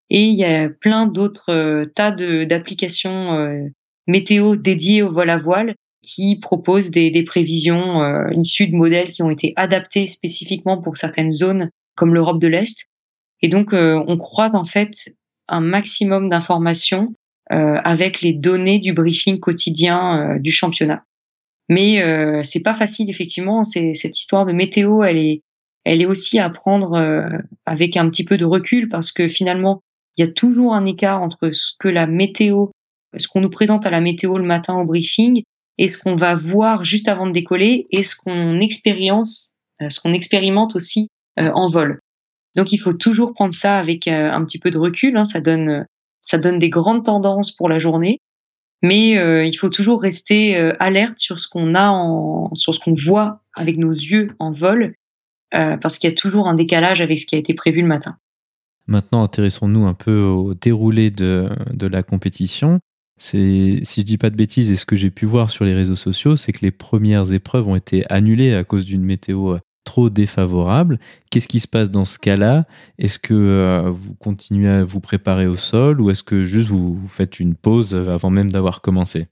[0.10, 3.70] Et il y a plein d'autres tas d'applications
[4.08, 9.10] météo dédiées au vol à voile qui propose des, des prévisions euh, issues de modèles
[9.10, 12.86] qui ont été adaptés spécifiquement pour certaines zones comme l'Europe de l'Est.
[13.42, 15.16] Et donc, euh, on croise en fait
[15.48, 17.14] un maximum d'informations
[17.52, 21.04] euh, avec les données du briefing quotidien euh, du championnat.
[21.70, 23.64] Mais euh, c'est pas facile effectivement.
[23.64, 25.42] C'est cette histoire de météo, elle est,
[25.84, 27.30] elle est aussi à prendre
[27.66, 29.82] avec un petit peu de recul parce que finalement,
[30.18, 32.68] il y a toujours un écart entre ce que la météo,
[33.18, 35.44] ce qu'on nous présente à la météo le matin au briefing
[35.78, 40.00] et ce qu'on va voir juste avant de décoller et ce qu'on expérience, euh, ce
[40.00, 42.00] qu'on expérimente aussi euh, en vol.
[42.58, 45.16] Donc il faut toujours prendre ça avec euh, un petit peu de recul.
[45.16, 45.86] Hein, ça donne
[46.22, 48.20] ça donne des grandes tendances pour la journée,
[48.84, 49.12] mais
[49.48, 53.92] il faut toujours rester alerte sur ce qu'on a en, ce qu'on voit avec nos
[53.92, 54.94] yeux en vol,
[55.52, 58.18] parce qu'il y a toujours un décalage avec ce qui a été prévu le matin.
[58.88, 61.50] Maintenant, intéressons-nous un peu au déroulé de,
[61.82, 62.80] la compétition.
[63.20, 65.96] Si je dis pas de bêtises, et ce que j'ai pu voir sur les réseaux
[65.96, 70.10] sociaux, c'est que les premières épreuves ont été annulées à cause d'une météo euh, trop
[70.10, 71.00] défavorable.
[71.32, 72.66] Qu'est-ce qui se passe dans ce cas-là?
[73.00, 77.00] Est-ce que euh, vous continuez à vous préparer au sol ou est-ce que juste vous,
[77.08, 79.28] faites une pause avant même d'avoir commencé?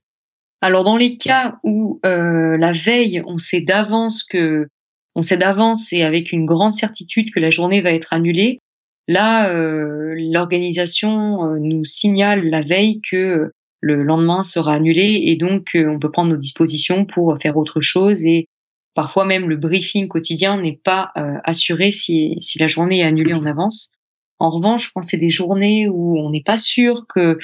[0.61, 4.67] Alors dans les cas où euh, la veille, on sait d'avance que
[5.13, 8.59] on sait d'avance et avec une grande certitude que la journée va être annulée,
[9.07, 13.51] là l'organisation nous signale la veille que
[13.85, 17.81] le lendemain sera annulé et donc euh, on peut prendre nos dispositions pour faire autre
[17.81, 18.47] chose et
[18.95, 23.33] parfois même le briefing quotidien n'est pas euh, assuré si, si la journée est annulée
[23.33, 23.91] en avance.
[24.39, 27.37] En revanche, quand c'est des journées où on n'est pas sûr que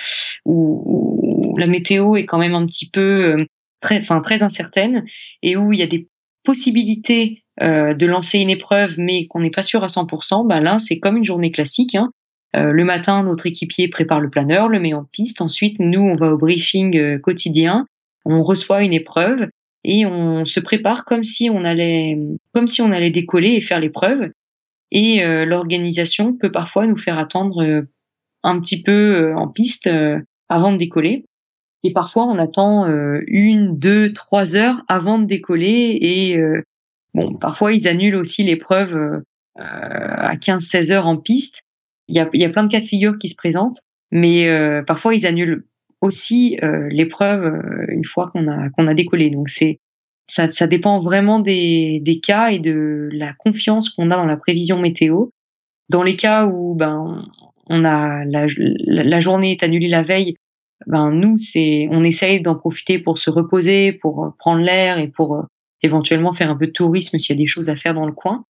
[0.46, 3.46] où, la météo est quand même un petit peu euh,
[3.82, 5.06] très, enfin très incertaine
[5.44, 6.08] et où il y a des
[6.44, 10.98] possibilités de lancer une épreuve mais qu'on n'est pas sûr à 100%, bah là c'est
[10.98, 11.94] comme une journée classique.
[11.94, 12.10] Hein.
[12.56, 15.42] Euh, le matin, notre équipier prépare le planeur, le met en piste.
[15.42, 17.86] Ensuite, nous, on va au briefing euh, quotidien.
[18.26, 19.48] On reçoit une épreuve
[19.84, 22.18] et on se prépare comme si on allait,
[22.54, 24.32] comme si on allait décoller et faire l'épreuve.
[24.92, 27.86] Et euh, l'organisation peut parfois nous faire attendre
[28.44, 29.90] un petit peu en piste
[30.50, 31.26] avant de décoller.
[31.84, 32.86] Et parfois, on attend
[33.26, 35.98] une, deux, trois heures avant de décoller.
[36.02, 36.40] Et
[37.14, 39.24] bon, parfois, ils annulent aussi l'épreuve
[39.56, 41.64] à 15-16 heures en piste
[42.12, 43.80] il y a, y a plein de cas de figure qui se présentent,
[44.12, 45.66] mais euh, parfois ils annulent
[46.02, 49.30] aussi euh, l'épreuve euh, une fois qu'on a qu'on a décollé.
[49.30, 49.80] Donc c'est
[50.28, 54.38] Ça, ça dépend vraiment des, des cas et de la confiance qu'on a dans la
[54.38, 55.28] prévision météo.
[55.90, 57.28] Dans les cas où ben
[57.68, 58.48] on a la,
[58.88, 60.36] la journée est annulée la veille,
[60.88, 65.46] ben nous c'est on essaye d'en profiter pour se reposer, pour prendre l'air et pour
[65.82, 68.14] éventuellement faire un peu de tourisme s'il y a des choses à faire dans le
[68.14, 68.46] coin.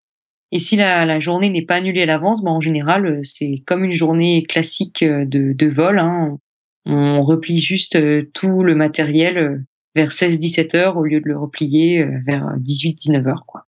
[0.52, 3.84] Et si la, la journée n'est pas annulée à l'avance, ben en général, c'est comme
[3.84, 5.98] une journée classique de, de vol.
[5.98, 6.38] Hein.
[6.84, 9.58] On replie juste euh, tout le matériel euh,
[9.94, 13.44] vers 16-17 heures au lieu de le replier euh, vers 18-19 heures.
[13.46, 13.66] Quoi.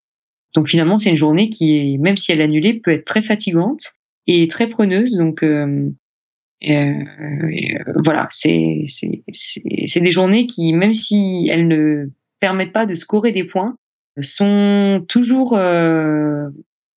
[0.54, 3.94] Donc finalement, c'est une journée qui, même si elle est annulée, peut être très fatigante
[4.26, 5.16] et très preneuse.
[5.16, 5.90] Donc euh,
[6.68, 6.92] euh,
[8.04, 12.06] voilà, c'est c'est des journées qui, même si elles ne
[12.40, 13.76] permettent pas de scorer des points,
[14.20, 16.48] sont toujours euh,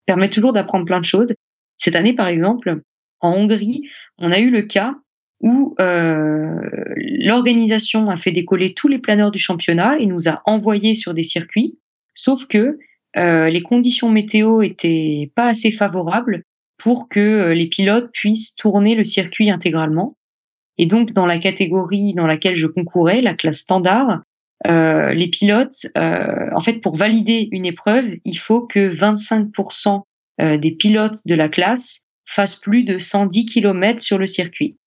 [0.06, 1.34] permettent toujours d'apprendre plein de choses.
[1.77, 2.82] Cette année, par exemple,
[3.19, 3.82] en Hongrie,
[4.19, 4.95] on a eu le cas
[5.41, 6.60] où euh,
[6.95, 11.23] l'organisation a fait décoller tous les planeurs du championnat et nous a envoyés sur des
[11.23, 11.78] circuits,
[12.15, 12.80] sauf que
[13.17, 16.43] euh, les conditions météo étaient pas assez favorables
[16.78, 20.15] pour que euh, les pilotes puissent tourner le circuit intégralement.
[20.78, 24.21] Et donc, dans la catégorie dans laquelle je concourais, la classe standard,
[24.65, 30.02] les pilotes, en fait, pour valider une épreuve, il faut que 25%
[30.39, 34.78] euh, des pilotes de la classe fassent plus de 110 km sur le circuit.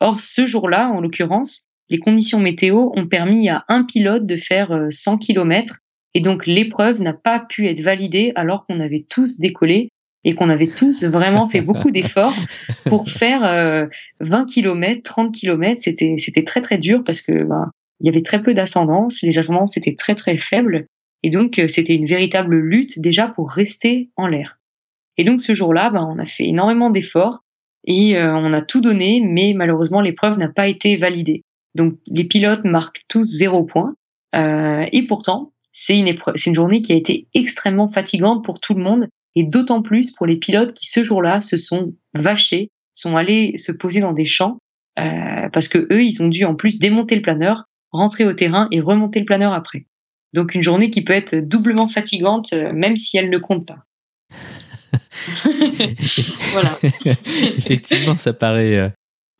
[0.00, 4.86] Or, ce jour-là, en l'occurrence, les conditions météo ont permis à un pilote de faire
[4.90, 5.78] 100 km
[6.14, 9.88] et donc l'épreuve n'a pas pu être validée alors qu'on avait tous décollé
[10.24, 12.34] et qu'on avait tous vraiment fait beaucoup d'efforts
[12.84, 13.88] pour faire
[14.20, 15.80] 20 km, 30 km.
[15.80, 19.38] C'était c'était très très dur parce que ben, il y avait très peu d'ascendance, les
[19.38, 20.86] ascendances étaient très très faibles
[21.22, 24.58] et donc euh, c'était une véritable lutte déjà pour rester en l'air.
[25.16, 27.42] Et donc ce jour-là, ben, on a fait énormément d'efforts
[27.84, 31.42] et euh, on a tout donné, mais malheureusement l'épreuve n'a pas été validée.
[31.74, 33.94] Donc les pilotes marquent tous zéro point
[34.34, 38.60] euh, et pourtant c'est une épreuve, c'est une journée qui a été extrêmement fatigante pour
[38.60, 42.70] tout le monde et d'autant plus pour les pilotes qui ce jour-là se sont vachés,
[42.94, 44.58] sont allés se poser dans des champs
[44.98, 48.68] euh, parce que eux, ils ont dû en plus démonter le planeur, rentrer au terrain
[48.72, 49.86] et remonter le planeur après.
[50.34, 53.78] Donc une journée qui peut être doublement fatigante, euh, même si elle ne compte pas.
[56.52, 56.78] voilà.
[57.56, 58.76] Effectivement, ça paraît.
[58.76, 58.88] Euh,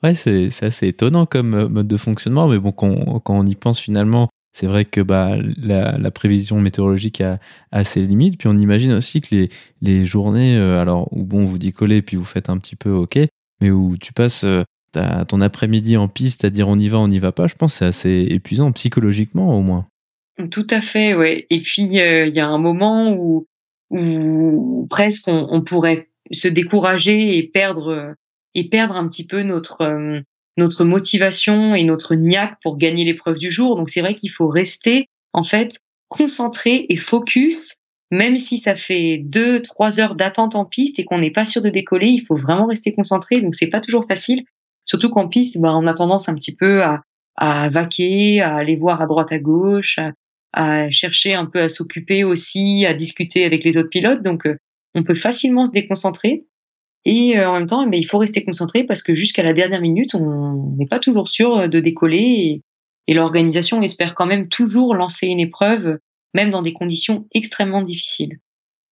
[0.03, 3.81] ouais, c'est assez étonnant comme mode de fonctionnement, mais bon, quand, quand on y pense
[3.81, 7.39] finalement, c'est vrai que bah, la, prévision météorologique a,
[7.71, 8.39] a, ses limites.
[8.39, 9.51] Puis on imagine aussi que les,
[9.83, 13.19] les journées, euh, alors où bon, vous décollez puis vous faites un petit peu OK,
[13.61, 14.65] mais où tu passes euh,
[15.29, 17.73] ton après-midi en piste à dire on y va, on n'y va pas, je pense
[17.73, 19.87] que c'est assez épuisant psychologiquement au moins.
[20.51, 21.47] Tout à fait, ouais.
[21.51, 23.47] Et puis euh, il y a un moment où,
[23.91, 28.15] où presque on, on, pourrait se décourager et perdre
[28.55, 30.23] et perdre un petit peu notre
[30.59, 33.77] notre motivation et notre niaque pour gagner l'épreuve du jour.
[33.77, 37.77] Donc c'est vrai qu'il faut rester en fait concentré et focus,
[38.11, 41.63] même si ça fait deux, trois heures d'attente en piste et qu'on n'est pas sûr
[41.63, 43.41] de décoller, il faut vraiment rester concentré.
[43.41, 44.45] Donc c'est pas toujours facile,
[44.85, 47.03] surtout qu'en piste, bah, on a tendance un petit peu à,
[47.37, 50.01] à vaquer, à aller voir à droite à gauche,
[50.91, 54.23] chercher un peu à s'occuper aussi, à discuter avec les autres pilotes.
[54.23, 54.57] Donc euh,
[54.95, 56.47] on peut facilement se déconcentrer.
[57.05, 59.81] Et euh, en même temps, ben, il faut rester concentré parce que jusqu'à la dernière
[59.81, 62.63] minute, on n'est pas toujours sûr euh, de décoller
[63.07, 65.99] et, l'organisation espère quand même toujours lancer une épreuve,
[66.35, 68.37] même dans des conditions extrêmement difficiles.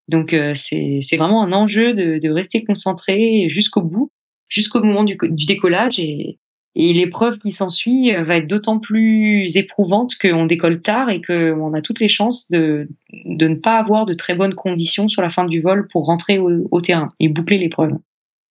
[0.07, 4.09] Donc c'est vraiment un enjeu de, rester concentré jusqu'au bout,
[4.47, 6.39] jusqu'au moment du, décollage et,
[6.75, 11.81] et l'épreuve qui s'ensuit va être d'autant plus éprouvante qu'on décolle tard et qu'on a
[11.81, 12.89] toutes les chances de,
[13.25, 16.37] de ne pas avoir de très bonnes conditions sur la fin du vol pour rentrer
[16.39, 17.93] au, terrain et boucler l'épreuve.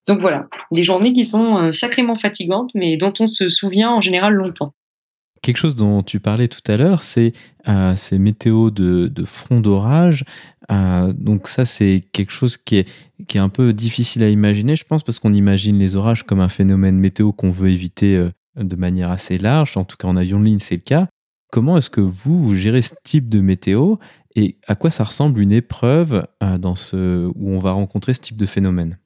[0.07, 4.01] Donc voilà, des journées qui sont euh, sacrément fatigantes, mais dont on se souvient en
[4.01, 4.75] général longtemps.
[5.45, 7.35] Quelque chose dont tu parlais tout à l'heure, c'est
[7.69, 10.25] euh, ces météos de, front d'orage.
[10.73, 12.89] Euh, donc ça, c'est quelque chose qui est,
[13.29, 16.41] qui est un peu difficile à imaginer, je pense, parce qu'on imagine les orages comme
[16.41, 19.77] un phénomène météo qu'on veut éviter euh, de manière assez large.
[19.77, 21.09] En tout cas, en avion de ligne, c'est le cas.
[21.53, 23.97] Comment est-ce que vous, vous gérez ce type de météo
[24.37, 28.39] et à quoi ça ressemble une épreuve dans ce, où on va rencontrer ce type
[28.39, 28.97] de phénomène?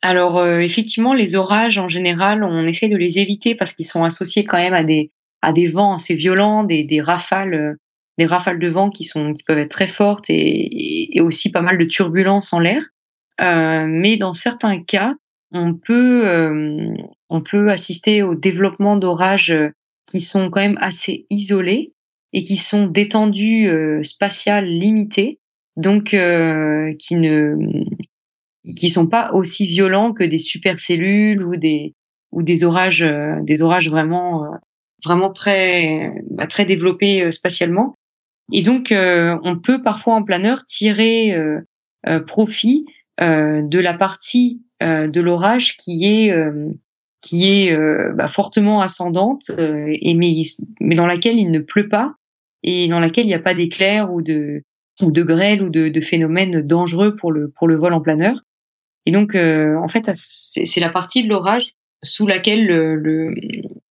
[0.00, 4.44] Alors effectivement, les orages en général, on essaie de les éviter parce qu'ils sont associés
[4.44, 5.10] quand même à des
[5.42, 7.74] à des vents assez violents, des, des rafales, euh,
[8.18, 11.62] des rafales de vent qui sont qui peuvent être très fortes et, et aussi pas
[11.62, 12.82] mal de turbulences en l'air.
[13.40, 15.14] Euh, mais dans certains cas,
[15.52, 16.94] on peut euh,
[17.28, 19.56] on peut assister au développement d'orages
[20.06, 21.92] qui sont quand même assez isolés
[22.32, 25.38] et qui sont d'étendue euh, spatiale limitée,
[25.76, 27.56] donc qui ne
[28.76, 31.94] qui sont pas aussi violents que des supercellules ou des
[32.30, 33.06] ou des orages
[33.42, 34.46] des orages vraiment
[35.04, 37.94] vraiment très bah, très développé euh, spatialement.
[38.52, 41.34] Et donc, on peut parfois en planeur tirer
[42.26, 42.84] profit
[43.18, 46.34] de la partie de l'orage qui est
[47.22, 47.74] qui est
[48.12, 50.34] bah, fortement ascendante et mais,
[50.80, 52.14] mais dans laquelle il ne pleut pas
[52.62, 54.64] et dans laquelle il n'y a pas d'éclairs ou de
[55.00, 58.42] ou de grêle ou de, de, phénomènes dangereux pour le pour le vol en planeur.
[59.06, 61.72] Et donc en fait c'est la partie de l'orage
[62.02, 63.34] sous laquelle le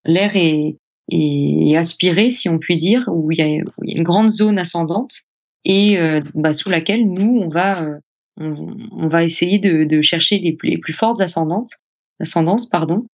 [0.05, 0.75] l'air est,
[1.11, 5.23] est, aspiré, si on peut dire, où il y a, une grande zone ascendante
[5.63, 7.99] et euh, bah, sous laquelle nous on va euh,
[8.37, 11.73] on, va essayer de, chercher les, plus fortes ascendantes,
[12.19, 13.05] ascendances, pardon.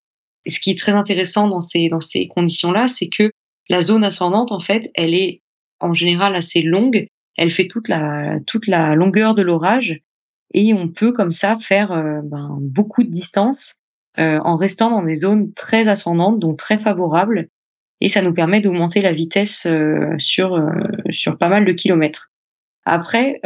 [0.45, 3.31] Et ce qui est très intéressant dans ces dans ces conditions-là, c'est que
[3.67, 5.41] la zone ascendante, en fait, elle est
[5.81, 7.07] en général assez longue.
[7.35, 9.99] Elle fait toute la toute la longueur de l'orage
[10.53, 13.79] et on peut comme ça faire euh, ben, beaucoup de distance
[14.19, 17.49] en restant dans des zones très ascendantes, donc très favorables,
[18.01, 20.69] et ça nous permet d'augmenter la vitesse euh, sur euh,
[21.09, 22.29] sur pas mal de kilomètres.
[22.89, 23.41] Après,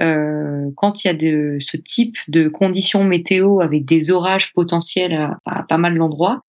[0.75, 5.79] quand il y a ce type de conditions météo avec des orages potentiels à, pas
[5.79, 6.41] mal d'endroits,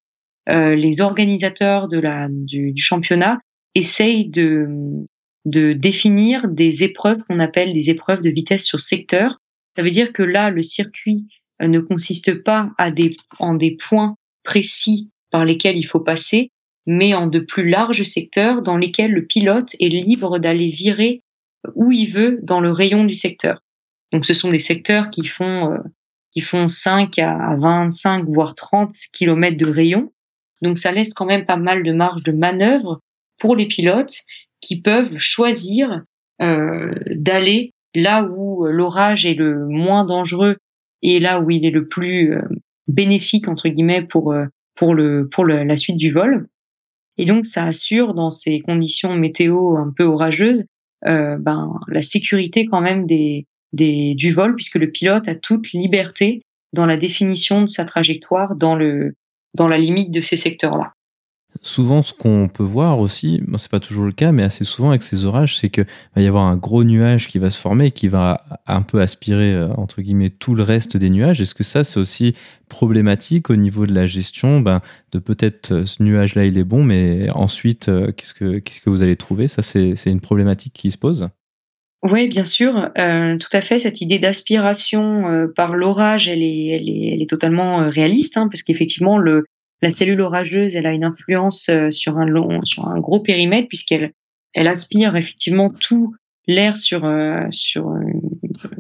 [0.47, 3.39] les organisateurs de la du, championnat
[3.75, 4.69] essayent de
[5.45, 9.39] de définir des épreuves qu'on appelle des épreuves de vitesse sur secteur.
[9.77, 11.27] Ça veut dire que là, le circuit
[11.63, 16.51] euh, ne consiste pas à des, en des points précis par lesquels il faut passer,
[16.87, 21.23] mais en de plus larges secteurs dans lesquels le pilote est libre d'aller virer
[21.75, 23.61] où il veut dans le rayon du secteur.
[24.13, 25.79] Donc ce sont des secteurs qui font, euh,
[26.33, 30.13] qui font 5 à 25 voire 30 km de rayon.
[30.61, 33.01] Donc ça laisse quand même pas mal de marge de manœuvre
[33.39, 34.19] pour les pilotes
[34.61, 36.03] qui peuvent choisir
[36.41, 40.57] euh, d'aller là où l'orage est le moins dangereux
[41.03, 42.41] et là où il est le plus euh,
[42.89, 46.49] bénéfique entre guillemets pour euh, pour le pour la suite du vol.
[47.19, 50.65] Et donc ça assure dans ces conditions météo un peu orageuses
[51.07, 56.43] euh, ben la sécurité quand même du vol puisque le pilote a toute liberté
[56.73, 59.15] dans la définition de sa trajectoire dans le
[59.55, 60.93] dans la limite de ces secteurs là.
[61.61, 64.89] Souvent, ce qu'on peut voir aussi, bon, c'est pas toujours le cas, mais assez souvent
[64.89, 65.87] avec ces orages, c'est qu'il
[66.17, 69.01] va y avoir un gros nuage qui va se former et qui va un peu
[69.01, 71.41] aspirer, euh, entre guillemets, tout le reste des nuages.
[71.41, 72.35] Est-ce que ça, c'est aussi
[72.69, 74.81] problématique au niveau de la gestion ben,
[75.13, 78.89] De peut-être euh, ce nuage-là, il est bon, mais ensuite, euh, qu'est-ce que, qu'est-ce que
[78.89, 79.47] vous allez trouver?
[79.47, 81.29] Ça, c'est, une problématique qui se pose
[82.05, 83.79] oui, bien sûr, tout à fait.
[83.79, 89.45] Cette idée d'aspiration par l'orage, elle est, elle est, totalement réaliste, hein, parce qu'effectivement, le,
[89.83, 93.69] la cellule orageuse, elle a une influence euh, sur un long, sur un gros périmètre
[93.69, 94.13] puisqu'elle
[94.55, 96.15] elle aspire effectivement tout
[96.47, 97.93] l'air sur euh, sur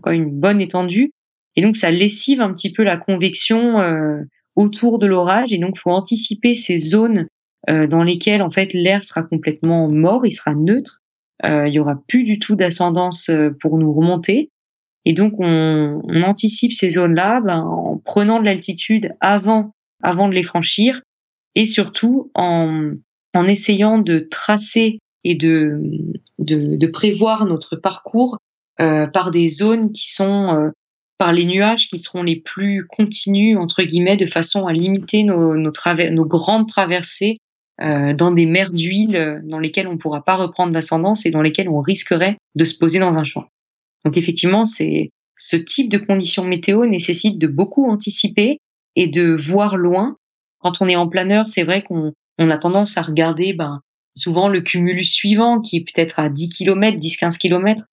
[0.06, 1.12] une, bonne étendue.
[1.56, 4.22] Et donc ça lessive un petit peu la convection euh,
[4.54, 5.52] autour de l'orage.
[5.52, 7.26] Et donc faut anticiper ces zones
[7.68, 10.98] dans lesquelles en fait l'air sera complètement mort, il sera neutre,
[11.44, 13.30] il y aura plus du tout d'ascendance
[13.60, 14.50] pour nous remonter.
[15.04, 19.72] Et donc on, on anticipe ces zones-là ben, en prenant de l'altitude avant
[20.02, 21.02] avant de les franchir
[21.54, 22.92] et surtout en,
[23.34, 25.80] en essayant de tracer et de,
[26.38, 28.38] de, prévoir notre parcours
[28.80, 30.70] euh, par des zones qui sont euh,
[31.18, 35.56] par les nuages qui seront les plus continus entre guillemets de façon à limiter nos,
[35.56, 37.36] nos, grandes traversées
[37.80, 41.42] euh, dans des mers d'huile dans lesquelles on ne pourra pas reprendre d'ascendance et dans
[41.42, 43.46] lesquelles on risquerait de se poser dans un champ.
[44.04, 48.58] Donc effectivement, ce type de conditions météo nécessite de beaucoup anticiper
[48.96, 50.16] et de voir loin.
[50.58, 53.80] Quand on est en planeur, c'est vrai qu'on on a tendance à regarder ben,
[54.16, 57.84] souvent le cumulus suivant qui est peut-être à 10 km, 10-15 km.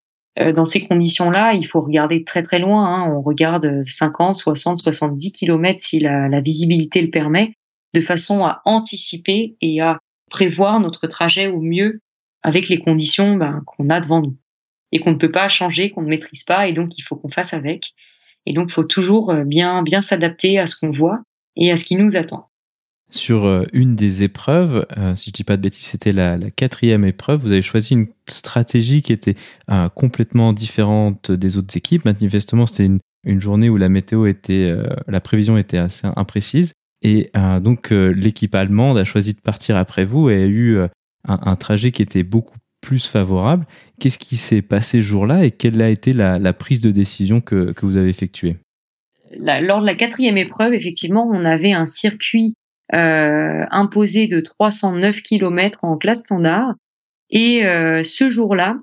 [0.54, 2.86] dans ces conditions-là, il faut regarder très très loin.
[2.86, 3.12] Hein.
[3.14, 7.54] On regarde 50, 60, 70 km si la, la visibilité le permet,
[7.94, 9.98] de façon à anticiper et à
[10.30, 12.00] prévoir notre trajet au mieux
[12.42, 14.36] avec les conditions ben, qu'on a devant nous
[14.92, 17.30] et qu'on ne peut pas changer, qu'on ne maîtrise pas, et donc il faut qu'on
[17.30, 17.92] fasse avec.
[18.46, 21.20] Et donc, il faut toujours euh, bien, bien s'adapter à ce qu'on voit
[21.56, 22.48] et à ce qui nous attend.
[23.10, 27.04] Sur euh, une des épreuves, euh, si je dis pas de bêtises, c'était la, quatrième
[27.04, 29.34] épreuve, vous avez choisi une stratégie qui était
[29.94, 32.04] complètement différente des autres équipes.
[32.04, 34.72] Manifestement, c'était une, une, journée où la météo était,
[35.08, 36.72] la prévision était assez imprécise.
[37.02, 40.88] Et donc, l'équipe allemande a choisi de partir après vous et a eu un,
[41.24, 43.66] un, trajet qui était beaucoup plus favorable.
[43.98, 47.74] Qu'est-ce qui s'est passé ce jour-là et quelle a été la, prise de décision que,
[47.82, 48.56] vous avez effectuée?
[49.36, 52.54] Lors de la quatrième épreuve, effectivement, on avait un circuit
[52.92, 56.74] euh, imposé de 309 km en classe standard.
[57.30, 58.76] Et euh, ce jour-là,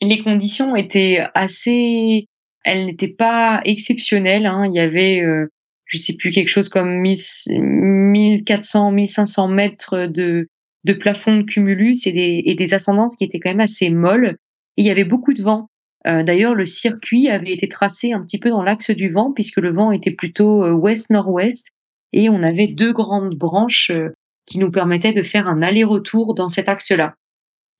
[0.00, 2.26] les conditions étaient assez...
[2.64, 4.46] Elles n'étaient pas exceptionnelles.
[4.46, 4.66] Hein.
[4.66, 5.46] Il y avait, euh,
[5.86, 10.48] je sais plus, quelque chose comme 1400, 1500 mètres de,
[10.84, 14.36] de plafond de cumulus et des, et des ascendances qui étaient quand même assez molles.
[14.76, 15.68] et il y avait beaucoup de vent.
[16.04, 19.70] D'ailleurs, le circuit avait été tracé un petit peu dans l'axe du vent puisque le
[19.70, 21.66] vent était plutôt ouest-nord-ouest
[22.12, 23.90] et on avait deux grandes branches
[24.46, 27.14] qui nous permettaient de faire un aller-retour dans cet axe-là.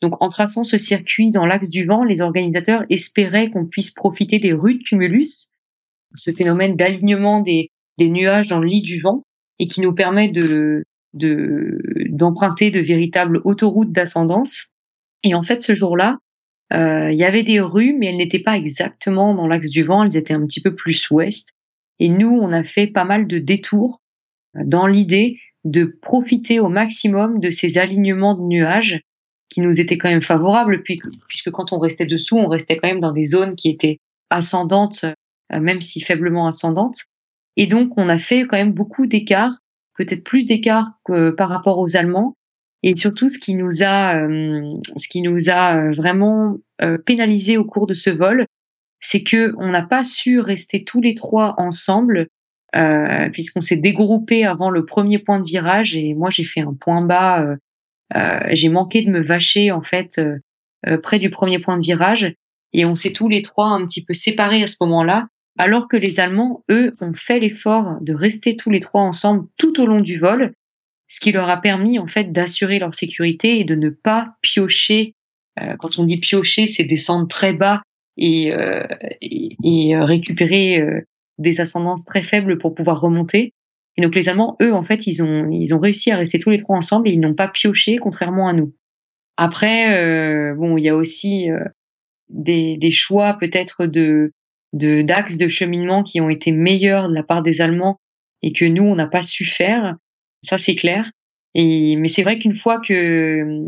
[0.03, 4.39] Donc, en traçant ce circuit dans l'axe du vent, les organisateurs espéraient qu'on puisse profiter
[4.39, 5.51] des rues de cumulus,
[6.15, 9.23] ce phénomène d'alignement des, des nuages dans le lit du vent,
[9.59, 10.85] et qui nous permet de
[11.15, 14.69] d'emprunter de, véritables autoroutes d'ascendance.
[15.25, 16.19] Et en fait, ce jour-là,
[16.73, 20.05] euh, il y avait des rues, mais elles n'étaient pas exactement dans l'axe du vent,
[20.05, 21.51] elles étaient un petit peu plus ouest.
[21.99, 24.01] Et nous, on a fait pas mal de détours
[24.57, 29.01] euh, dans l'idée de profiter au maximum de ces alignements de nuages
[29.51, 33.01] qui nous étaient quand même favorables, puisque quand on restait dessous, on restait quand même
[33.01, 33.99] dans des zones qui étaient
[34.31, 35.05] ascendantes,
[35.53, 37.01] euh, même si faiblement ascendantes.
[37.57, 39.59] Et donc, on a fait quand même beaucoup d'écarts,
[39.99, 42.35] peut-être plus d'écarts que par rapport aux Allemands.
[42.83, 46.57] Et surtout, ce qui nous a, euh, ce qui nous a euh, vraiment
[47.05, 48.47] pénalisé au cours de ce vol,
[49.01, 52.29] c'est que on n'a pas su rester tous les trois ensemble,
[53.33, 55.97] puisqu'on s'est dégroupé avant le premier point de virage.
[55.97, 57.57] Et moi, j'ai fait un point bas
[58.17, 60.39] euh, j'ai manqué de me vacher en fait euh,
[60.87, 62.35] euh, près du premier point de virage
[62.73, 65.27] et on s'est tous les trois un petit peu séparés à ce moment-là,
[65.59, 69.81] alors que les Allemands, eux, ont fait l'effort de rester tous les trois ensemble tout
[69.81, 70.53] au long du vol,
[71.09, 75.15] ce qui leur a permis en fait d'assurer leur sécurité et de ne pas piocher.
[75.79, 77.83] quand on dit piocher, c'est descendre très bas
[78.17, 78.53] et,
[79.21, 81.05] et, et récupérer
[81.39, 83.53] des ascendances très faibles pour pouvoir remonter.
[83.97, 86.51] Et donc les Allemands, eux, en fait, ils ont, ils ont réussi à rester tous
[86.51, 88.73] les trois ensemble et ils n'ont pas pioché, contrairement à nous.
[89.37, 91.65] Après, euh, bon, il y a aussi euh,
[92.29, 94.33] des, des, choix peut-être de
[94.73, 97.99] d'axes de, cheminement qui ont été meilleurs de la part des Allemands
[98.43, 99.97] et que nous, on n'a pas su faire.
[100.43, 101.11] Ça, c'est clair.
[101.55, 103.65] Et, mais c'est vrai qu'une fois que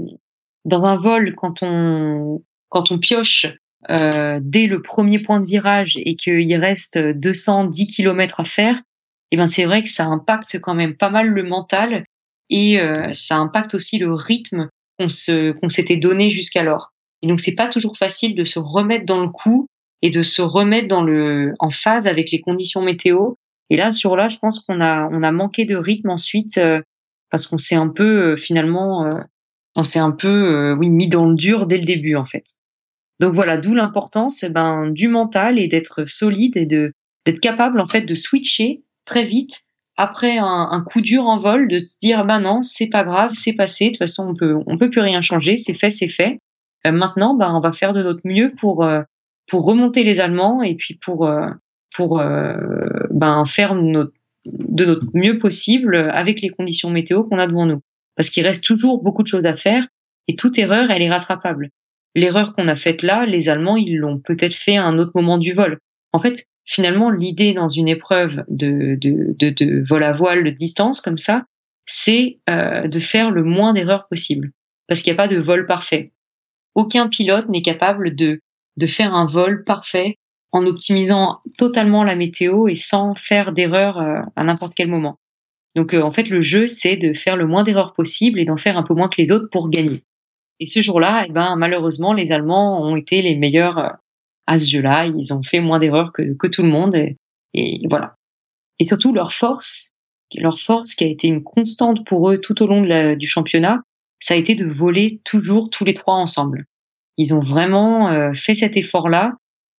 [0.65, 3.47] dans un vol, quand on, quand on pioche
[3.89, 8.81] euh, dès le premier point de virage et qu'il reste 210 km à faire,
[9.31, 12.05] eh ben c'est vrai que ça impacte quand même pas mal le mental
[12.51, 16.93] et euh, ça impacte aussi le rythme qu'on se qu'on s'était donné jusqu'alors.
[17.23, 19.67] Et donc c'est pas toujours facile de se remettre dans le coup
[20.03, 23.35] et de se remettre dans le en phase avec les conditions météo.
[23.69, 26.81] Et là sur là, je pense qu'on a on a manqué de rythme ensuite euh,
[27.31, 29.09] parce qu'on s'est un peu euh, finalement
[29.77, 32.45] on s'est un peu oui mis dans le dur dès le début en fait.
[33.21, 36.93] Donc voilà, d'où l'importance ben du mental et d'être solide et de
[37.27, 39.61] d'être capable en fait de switcher très vite
[39.97, 43.53] après un, coup dur en vol de se dire bah non c'est pas grave c'est
[43.53, 46.39] passé de toute façon on peut on peut plus rien changer c'est fait c'est fait
[46.87, 49.03] euh, maintenant bah on va faire de notre mieux pour euh,
[49.51, 51.49] pour remonter les Allemands et puis pour euh,
[51.95, 52.19] pour
[53.11, 57.81] ben faire de notre mieux possible avec les conditions météo qu'on a devant nous
[58.17, 59.87] parce qu'il reste toujours beaucoup de choses à faire
[60.29, 61.71] et toute erreur elle est rattrapable
[62.15, 65.37] l'erreur qu'on a faite là les Allemands ils l'ont peut-être fait à un autre moment
[65.37, 65.79] du vol
[66.13, 70.51] en fait finalement, l'idée dans une épreuve de, de, de, de, vol à voile de
[70.51, 71.45] distance comme ça,
[71.85, 74.53] c'est euh, de faire le moins d'erreurs possible.
[74.87, 76.13] Parce qu'il n'y a pas de vol parfait.
[76.77, 78.41] Aucun pilote n'est capable de,
[78.81, 80.17] de faire un vol parfait
[80.53, 85.17] en optimisant totalement la météo et sans faire d'erreurs euh, à n'importe quel moment.
[85.77, 88.57] Donc euh, en fait, le jeu, c'est de faire le moins d'erreurs possible et d'en
[88.57, 90.03] faire un peu moins que les autres pour gagner.
[90.59, 93.97] Et ce jour-là, eh ben, malheureusement, les Allemands ont été les meilleurs
[94.47, 95.07] à ce jeu-là.
[95.07, 96.95] Ils ont fait moins d'erreurs que, que tout le monde.
[97.55, 98.15] Et, voilà.
[98.79, 99.93] Et surtout, leur force,
[100.35, 102.83] leur force qui a été une constante pour eux tout au long
[103.15, 103.81] du championnat,
[104.19, 106.67] ça a été de voler toujours tous les trois ensemble.
[107.17, 109.33] Ils ont vraiment euh, fait cet effort-là.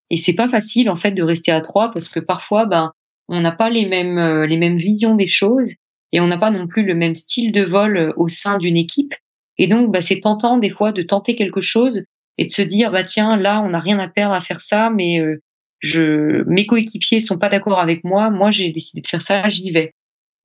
[0.10, 2.92] Et c'est pas facile, en fait, de rester à trois parce que parfois, ben,
[3.30, 5.72] on n'a pas les mêmes, euh, les mêmes visions des choses
[6.12, 8.78] et on n'a pas non plus le même style de vol euh, au sein d'une
[8.78, 9.14] équipe.
[9.58, 12.04] Et donc, bah, c'est tentant des fois de tenter quelque chose
[12.38, 14.90] et de se dire bah tiens là on n'a rien à perdre à faire ça
[14.90, 15.42] mais euh,
[15.80, 19.70] je mes coéquipiers sont pas d'accord avec moi moi j'ai décidé de faire ça j'y
[19.72, 19.94] vais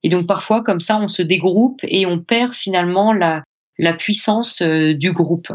[0.03, 3.43] et donc parfois comme ça on se dégroupe et on perd finalement la
[3.79, 5.47] la puissance du groupe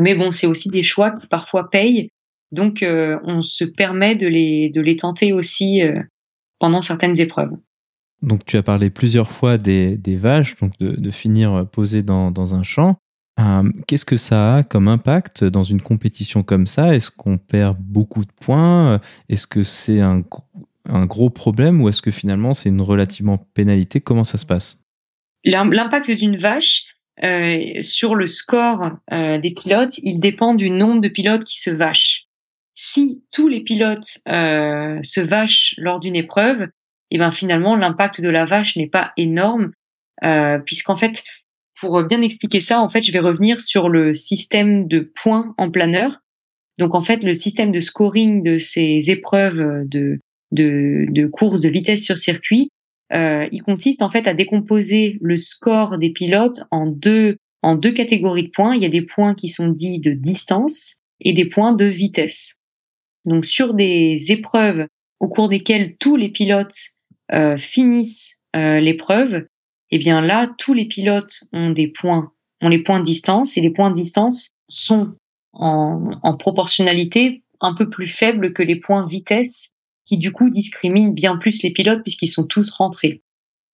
[0.00, 2.10] mais bon c'est aussi des choix qui parfois payent.
[2.52, 5.82] Donc euh, on se permet de les de les tenter aussi
[6.58, 7.52] pendant certaines épreuves.
[8.22, 12.30] Donc tu as parlé plusieurs fois des, des vaches, donc de, de finir posé dans,
[12.30, 12.96] dans un champ.
[13.40, 16.94] Euh, qu'est-ce que ça a comme impact dans une compétition comme ça?
[16.94, 19.00] Est-ce qu'on perd beaucoup de points?
[19.28, 20.22] Est-ce que c'est un,
[21.06, 24.00] gros problème ou est-ce que finalement c'est une relativement pénalité?
[24.00, 24.80] Comment ça se passe?
[25.44, 26.84] L'impact d'une vache
[27.22, 31.70] euh, sur le score euh, des pilotes, il dépend du nombre de pilotes qui se
[31.70, 32.26] vachent.
[32.74, 36.62] Si tous les pilotes se vachent lors d'une épreuve,
[37.12, 39.72] et eh ben finalement l'impact de la vache n'est pas énorme
[40.64, 41.22] puisqu'en fait
[41.80, 45.70] pour bien expliquer ça, en fait, je vais revenir sur le système de points en
[45.70, 46.20] planeur.
[46.78, 50.20] Donc en fait, le système de scoring de ces épreuves de,
[50.52, 52.70] de, de course de vitesse sur circuit,
[53.12, 57.92] euh, il consiste en fait à décomposer le score des pilotes en deux, en deux
[57.92, 58.74] catégories de points.
[58.74, 62.58] Il y a des points qui sont dits de distance et des points de vitesse.
[63.24, 64.86] Donc sur des épreuves
[65.18, 66.78] au cours desquelles tous les pilotes
[67.32, 69.46] euh, finissent euh, l'épreuve,
[69.90, 72.32] eh bien là, tous les pilotes ont des points,
[72.62, 75.14] ont les points de distance et les points de distance sont
[75.52, 79.74] en, en proportionnalité un peu plus faibles que les points vitesse
[80.10, 83.22] qui du coup discriminent bien plus les pilotes puisqu'ils sont tous rentrés.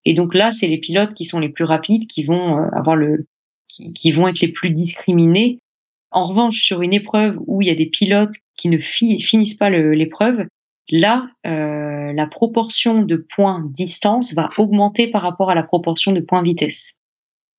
[0.05, 2.95] Et donc là, c'est les pilotes qui sont les plus rapides qui vont euh, avoir
[2.95, 3.26] le,
[3.68, 5.61] qui, vont être les plus discriminés.
[6.11, 9.70] En revanche, sur une épreuve où il y a des pilotes qui ne finissent pas
[9.70, 10.45] l'épreuve,
[10.91, 16.20] là, euh, la proportion de points distance va augmenter par rapport à la proportion de
[16.20, 16.99] points vitesse.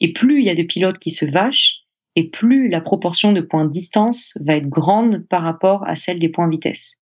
[0.02, 1.80] Et plus il y a de pilotes qui se vachent,
[2.16, 6.30] et plus la proportion de points distance va être grande par rapport à celle des
[6.30, 7.02] points vitesse.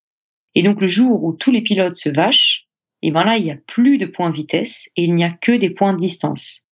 [0.55, 2.67] Et donc le jour où tous les pilotes se vachent,
[3.01, 5.29] et eh ben là il n'y a plus de points vitesse et il n'y a
[5.29, 6.63] que des points de distance.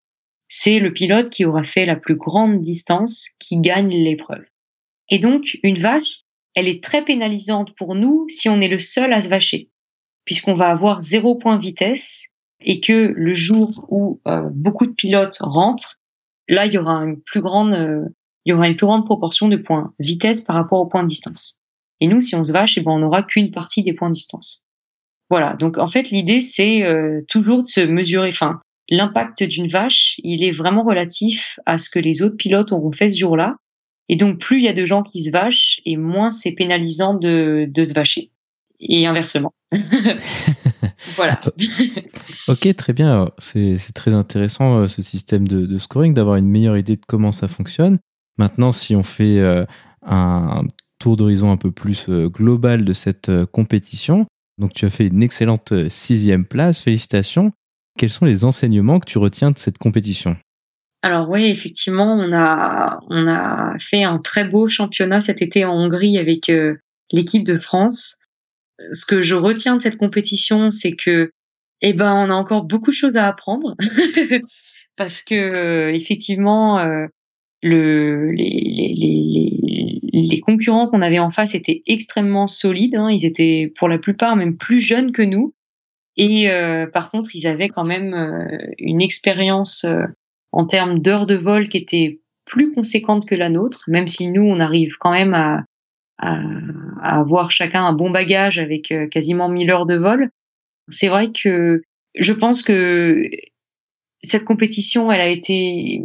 [0.48, 4.46] C'est le pilote qui aura fait la plus grande distance qui gagne l'épreuve.
[5.10, 6.22] Et donc une vache,
[6.56, 9.70] elle est très pénalisante pour nous si on est le seul à se vacher,
[10.26, 12.30] puisqu'on va avoir zéro point vitesse
[12.62, 16.00] et que le jour où euh, beaucoup de pilotes rentrent,
[16.48, 18.06] là il y aura une plus grande, euh,
[18.46, 21.63] il y proportion de points vitesse par rapport aux points de distance.
[22.00, 24.14] Et nous, si on se vache, eh ben, on n'aura qu'une partie des points de
[24.14, 24.64] distance.
[25.30, 25.54] Voilà.
[25.54, 28.30] Donc, en fait, l'idée, c'est euh, toujours de se mesurer.
[28.30, 32.92] Enfin, l'impact d'une vache, il est vraiment relatif à ce que les autres pilotes auront
[32.92, 33.56] fait ce jour-là.
[34.10, 37.14] Et donc, plus il y a de gens qui se vachent, et moins c'est pénalisant
[37.14, 38.32] de, de se vacher.
[38.80, 39.54] Et inversement.
[41.16, 41.40] voilà.
[42.50, 43.32] ok, très bien.
[43.38, 47.32] C'est très intéressant euh, ce système de, de scoring, d'avoir une meilleure idée de comment
[47.32, 48.00] ça fonctionne.
[48.38, 49.66] Maintenant, si on fait euh,
[50.06, 50.64] un
[51.04, 54.26] tour d'horizon un peu plus euh, global de cette euh, compétition.
[54.58, 57.52] Donc tu as fait une excellente euh, sixième place, félicitations.
[58.00, 60.38] Quels sont les enseignements que tu retiens de cette compétition?
[61.02, 65.74] Alors oui, effectivement, on a on a fait un très beau championnat cet été en
[65.74, 66.50] Hongrie avec
[67.12, 68.18] l'équipe de France.
[68.94, 71.32] Ce que je retiens de cette compétition, c'est que
[71.82, 73.76] eh ben on a encore beaucoup de choses à apprendre
[74.96, 76.80] parce que effectivement
[77.64, 82.96] le, les, les, les, concurrents qu'on avait en face étaient extrêmement solides.
[82.96, 83.10] Hein.
[83.10, 85.54] Ils étaient pour la plupart même plus jeunes que nous.
[86.18, 90.04] Et euh, par contre, ils avaient quand même euh, une expérience euh,
[90.52, 94.44] en termes d'heures de vol qui était plus conséquente que la nôtre, même si nous,
[94.44, 95.64] on arrive quand même à,
[96.18, 96.42] à,
[97.02, 100.30] à avoir chacun un bon bagage avec quasiment 1000 heures de vol.
[100.90, 101.82] C'est vrai que
[102.16, 103.24] je pense que
[104.22, 106.04] cette compétition, elle a été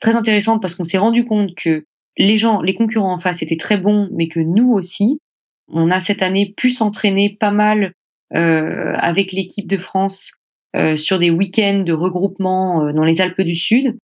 [0.00, 1.84] très intéressante parce qu'on s'est rendu compte que
[2.18, 5.20] les gens, les concurrents en face étaient très bons, mais que nous aussi,
[5.68, 7.92] on a cette année pu s'entraîner pas mal
[8.34, 10.34] euh, avec l'équipe de France
[10.76, 13.96] euh, sur des week-ends de regroupement euh, dans les Alpes du Sud.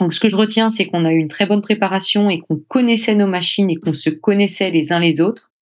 [0.00, 2.56] Donc ce que je retiens, c'est qu'on a eu une très bonne préparation et qu'on
[2.56, 5.52] connaissait nos machines et qu'on se connaissait les uns les autres.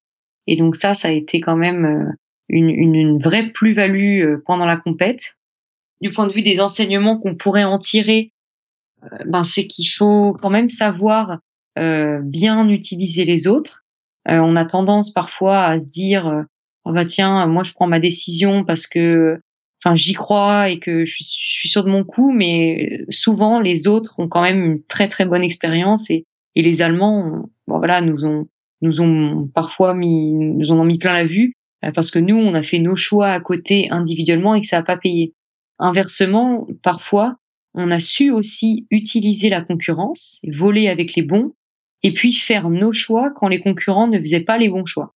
[0.47, 2.11] Et donc ça, ça a été quand même euh,
[2.47, 5.35] une, une, une vraie plus-value euh, pendant la compète.
[6.01, 8.31] Du point de vue des enseignements qu'on pourrait en tirer,
[9.25, 11.39] ben c'est qu'il faut quand même savoir
[11.77, 13.85] euh, bien utiliser les autres.
[14.29, 16.45] Euh, on a tendance parfois à se dire
[16.85, 19.39] oh bah tiens moi je prends ma décision parce que
[19.81, 23.59] enfin j'y crois et que je suis, je suis sûr de mon coup mais souvent
[23.59, 26.25] les autres ont quand même une très très bonne expérience et,
[26.55, 28.47] et les Allemands bon voilà nous ont
[28.81, 31.53] nous ont parfois mis nous ont mis plein la vue
[31.95, 34.83] parce que nous on a fait nos choix à côté individuellement et que ça a
[34.83, 35.33] pas payé
[35.79, 37.37] inversement parfois
[37.73, 41.53] on a su aussi utiliser la concurrence, voler avec les bons,
[42.03, 45.13] et puis faire nos choix quand les concurrents ne faisaient pas les bons choix.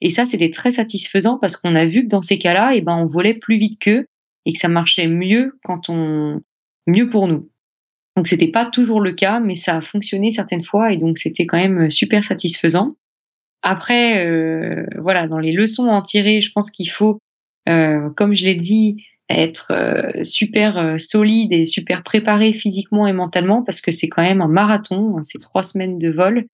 [0.00, 2.96] Et ça, c'était très satisfaisant parce qu'on a vu que dans ces cas-là, eh ben,
[2.96, 4.06] on volait plus vite qu'eux
[4.46, 6.40] et que ça marchait mieux quand on,
[6.86, 7.50] mieux pour nous.
[8.16, 11.46] Donc c'était pas toujours le cas, mais ça a fonctionné certaines fois et donc c'était
[11.46, 12.96] quand même super satisfaisant.
[13.62, 17.18] Après, euh, voilà, dans les leçons à en tirer, je pense qu'il faut,
[17.68, 23.12] euh, comme je l'ai dit, être euh, super euh, solide et super préparé physiquement et
[23.12, 26.46] mentalement parce que c'est quand même un marathon, hein, c'est trois semaines de vol.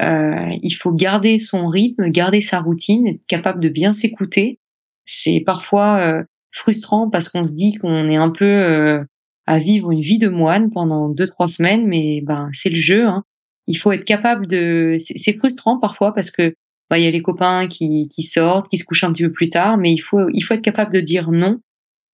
[0.00, 4.58] Euh, il faut garder son rythme, garder sa routine, être capable de bien s'écouter.
[5.04, 9.04] C'est parfois frustrant parce qu'on se dit qu'on est un peu
[9.46, 13.06] à vivre une vie de moine pendant deux trois semaines, mais ben c'est le jeu.
[13.06, 13.24] Hein.
[13.66, 14.96] Il faut être capable de.
[15.00, 16.54] C'est frustrant parfois parce que
[16.88, 19.32] bah, il y a les copains qui, qui sortent, qui se couchent un petit peu
[19.32, 21.58] plus tard, mais il faut il faut être capable de dire non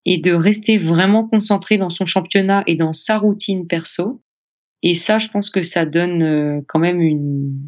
[0.06, 4.22] et de rester vraiment concentré dans son championnat et dans sa routine perso.
[4.82, 7.58] Et ça, je pense que ça donne euh, quand même une,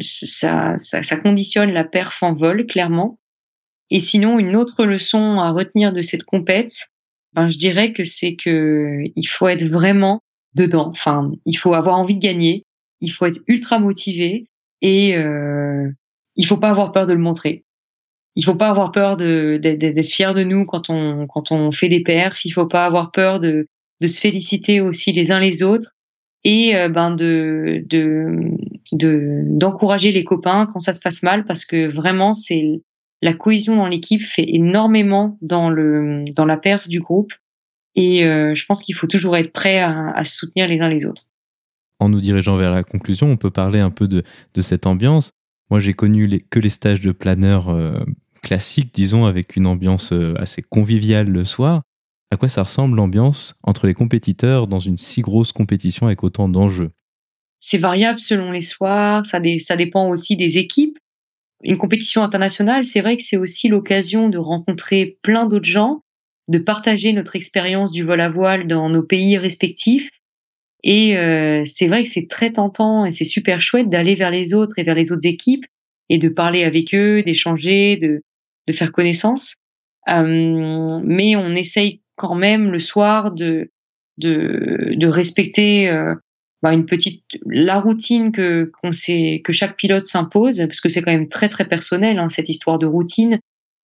[0.00, 3.20] ça, ça, conditionne la perf en vol, clairement.
[3.90, 6.88] Et sinon, une autre leçon à retenir de cette compète,
[7.34, 10.20] ben, je dirais que c'est que il faut être vraiment
[10.54, 10.90] dedans.
[10.90, 12.64] Enfin, il faut avoir envie de gagner,
[13.00, 14.48] il faut être ultra motivé
[14.80, 15.88] et euh,
[16.34, 17.64] il faut pas avoir peur de le montrer.
[18.36, 22.02] Il faut pas avoir peur d'être fier de nous quand on quand on fait des
[22.02, 22.44] perfs.
[22.44, 23.66] Il faut pas avoir peur de
[24.00, 25.92] de se féliciter aussi les uns les autres
[26.42, 31.88] et euh, ben de de d'encourager les copains quand ça se passe mal parce que
[31.88, 32.82] vraiment c'est
[33.22, 37.32] la cohésion dans l'équipe fait énormément dans le dans la perf du groupe
[37.94, 41.06] et euh, je pense qu'il faut toujours être prêt à, à, soutenir les uns les
[41.06, 41.22] autres.
[42.00, 45.30] En nous dirigeant vers la conclusion, on peut parler un peu de, de cette ambiance.
[45.70, 48.04] Moi, j'ai connu que les stages de planeur euh,
[48.44, 51.82] classiques, disons, avec une ambiance assez conviviale le soir
[52.34, 56.48] à quoi ça ressemble l'ambiance entre les compétiteurs dans une si grosse compétition avec autant
[56.48, 56.90] d'enjeux?
[57.60, 60.98] C'est variable selon les soirs, ça, ça dépend aussi des équipes.
[61.62, 66.02] Une compétition internationale, c'est vrai que c'est aussi l'occasion de rencontrer plein d'autres gens,
[66.48, 70.10] de partager notre expérience du vol à voile dans nos pays respectifs.
[70.82, 74.52] Et euh, c'est vrai que c'est très tentant et c'est super chouette d'aller vers les
[74.52, 75.64] autres et vers les autres équipes
[76.10, 78.20] et de parler avec eux, d'échanger, de,
[78.66, 79.56] de faire connaissance.
[80.08, 83.70] Euh, mais on essaye quand même le soir de
[84.18, 86.14] de, de respecter euh,
[86.62, 91.02] bah, une petite la routine que qu'on sait que chaque pilote s'impose parce que c'est
[91.02, 93.40] quand même très très personnel hein, cette histoire de routine.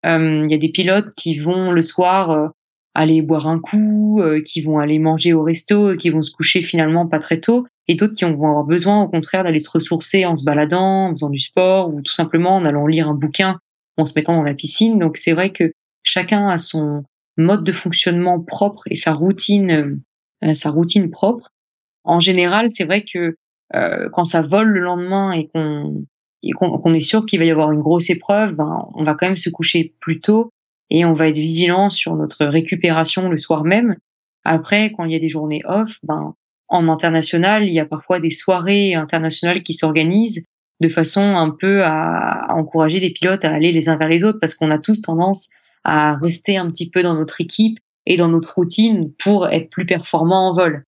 [0.07, 2.49] Euh, il y a des pilotes qui vont le soir euh,
[2.95, 7.07] aller boire un coup, qui vont aller manger au resto, qui vont se coucher finalement
[7.07, 10.35] pas très tôt, et d'autres qui vont avoir besoin au contraire d'aller se ressourcer en
[10.35, 13.61] se baladant, en faisant du sport ou tout simplement en allant lire un bouquin,
[13.97, 14.99] en se mettant dans la piscine.
[14.99, 15.72] Donc c'est vrai que
[16.03, 17.05] chacun a son
[17.36, 20.01] mode de fonctionnement propre et sa routine,
[20.45, 21.51] euh, sa routine propre.
[22.05, 23.36] En général, c'est vrai que
[23.74, 26.05] euh, quand ça vole le lendemain et qu'on
[26.53, 29.36] qu'on est sûr qu'il va y avoir une grosse épreuve, ben, on va quand même
[29.36, 30.51] se coucher plus tôt
[30.88, 33.97] et on va être vigilant sur notre récupération le soir même.
[34.45, 36.34] Après, quand il y a des journées off, ben,
[36.68, 40.47] en international, il y a parfois des soirées internationales qui s'organisent
[40.81, 44.39] de façon un peu à, encourager les pilotes à aller les uns vers les autres
[44.41, 45.51] parce qu'on a tous tendance
[45.85, 49.87] à rester un petit peu dans notre équipe et dans notre routine pour être plus
[49.87, 50.85] performant en vol.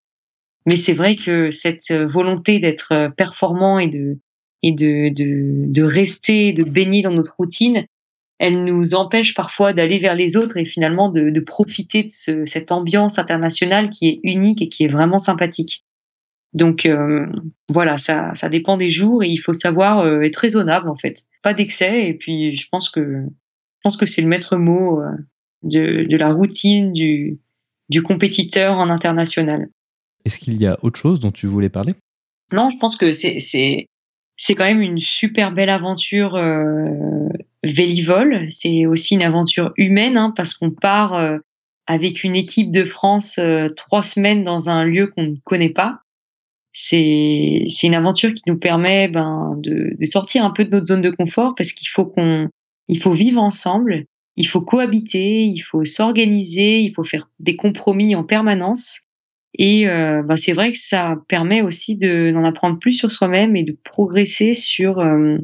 [0.67, 4.19] Mais c'est vrai que cette volonté d'être performant et de
[4.63, 7.85] et de, de, de rester, de baigner dans notre routine,
[8.39, 12.47] elle nous empêche parfois d'aller vers les autres et finalement de, de profiter de ce,
[12.47, 15.85] cette ambiance internationale qui est unique et qui est vraiment sympathique.
[16.55, 17.27] Donc euh,
[17.69, 21.23] voilà, ça, ça dépend des jours et il faut savoir euh, être raisonnable en fait,
[21.43, 22.09] pas d'excès.
[22.09, 25.11] Et puis je pense que je pense que c'est le maître mot euh,
[25.63, 27.39] de, de, la routine du,
[27.89, 29.69] du compétiteur en international.
[30.25, 31.95] Est-ce qu'il y a autre chose dont tu voulais parler?
[32.53, 33.39] Non, je pense que c'est
[34.37, 37.29] c'est quand même une super belle aventure euh,
[37.63, 38.49] vélivole.
[38.51, 41.39] C'est aussi une aventure humaine hein, parce qu'on part euh,
[41.87, 46.02] avec une équipe de France euh, trois semaines dans un lieu qu'on ne connaît pas.
[46.73, 50.87] C'est c'est une aventure qui nous permet ben, de, de sortir un peu de notre
[50.87, 52.49] zone de confort parce qu'il faut qu'on
[52.89, 54.05] il faut vivre ensemble,
[54.37, 59.03] il faut cohabiter, il faut s'organiser, il faut faire des compromis en permanence.
[59.59, 63.55] Et euh, bah, c'est vrai que ça permet aussi de d'en apprendre plus sur soi-même
[63.55, 65.37] et de progresser sur euh,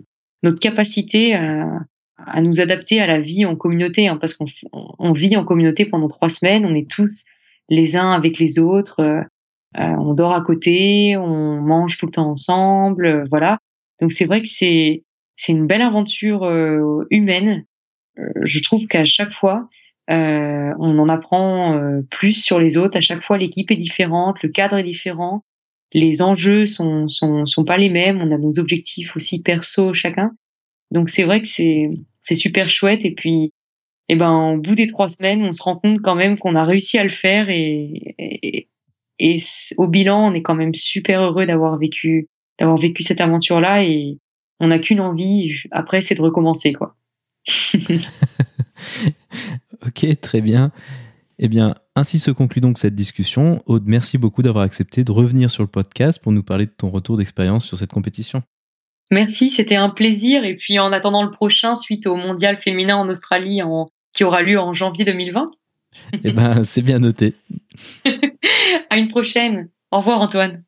[0.43, 1.68] notre capacité à,
[2.16, 4.47] à, nous adapter à la vie en communauté, hein, parce qu'on
[4.99, 7.26] on vit en communauté pendant trois semaines, on est tous
[7.68, 9.20] les uns avec les autres, euh,
[9.77, 13.59] on dort à côté, on mange tout le temps ensemble, voilà.
[14.01, 15.05] Donc c'est vrai que c'est
[15.39, 17.64] c'est une belle aventure euh, humaine.
[18.19, 19.69] Euh, je trouve qu'à chaque fois,
[20.11, 22.99] euh, on en apprend plus sur les autres.
[22.99, 25.45] À chaque fois, l'équipe est différente, le cadre est différent,
[25.95, 28.21] les enjeux sont, sont, sont pas les mêmes.
[28.21, 30.33] On a nos objectifs aussi perso chacun.
[30.91, 31.89] Donc c'est vrai que c'est
[32.21, 33.05] c'est super chouette.
[33.05, 33.53] Et puis,
[34.09, 36.64] eh ben, au bout des trois semaines, on se rend compte quand même qu'on a
[36.64, 38.69] réussi à le faire et, et,
[39.19, 39.39] et
[39.77, 43.85] au bilan, on est quand même super heureux d'avoir vécu d'avoir vécu cette aventure là
[43.85, 44.19] et
[44.61, 46.97] on n'a qu'une envie, après, c'est de recommencer, quoi.
[49.87, 50.73] ok, très bien.
[51.39, 53.62] Eh bien, ainsi se conclut donc cette discussion.
[53.66, 56.89] Aude, merci beaucoup d'avoir accepté de revenir sur le podcast pour nous parler de ton
[56.89, 58.43] retour d'expérience sur cette compétition.
[59.11, 60.45] Merci, c'était un plaisir.
[60.45, 63.61] Et puis en attendant le prochain, suite au mondial féminin en Australie
[64.12, 65.47] qui aura lieu en janvier 2020.
[66.25, 67.35] eh ben, c'est bien noté.
[68.91, 69.69] à une prochaine.
[69.91, 70.65] Au revoir Antoine.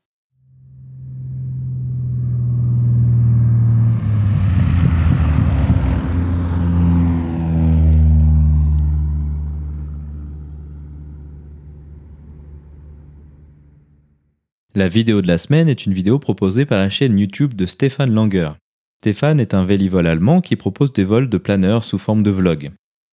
[14.76, 18.14] La vidéo de la semaine est une vidéo proposée par la chaîne YouTube de Stéphane
[18.14, 18.52] Langer.
[19.00, 22.70] Stéphane est un vélivol allemand qui propose des vols de planeurs sous forme de vlog.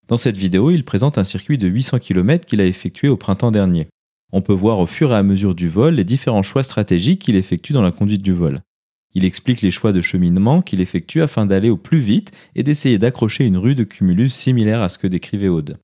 [0.08, 3.52] Dans cette vidéo, il présente un circuit de 800 km qu'il a effectué au printemps
[3.52, 3.88] dernier.
[4.32, 7.36] On peut voir au fur et à mesure du vol les différents choix stratégiques qu'il
[7.36, 8.62] effectue dans la conduite du vol.
[9.14, 12.98] Il explique les choix de cheminement qu'il effectue afin d'aller au plus vite et d'essayer
[12.98, 15.78] d'accrocher une rue de cumulus similaire à ce que décrivait Aude.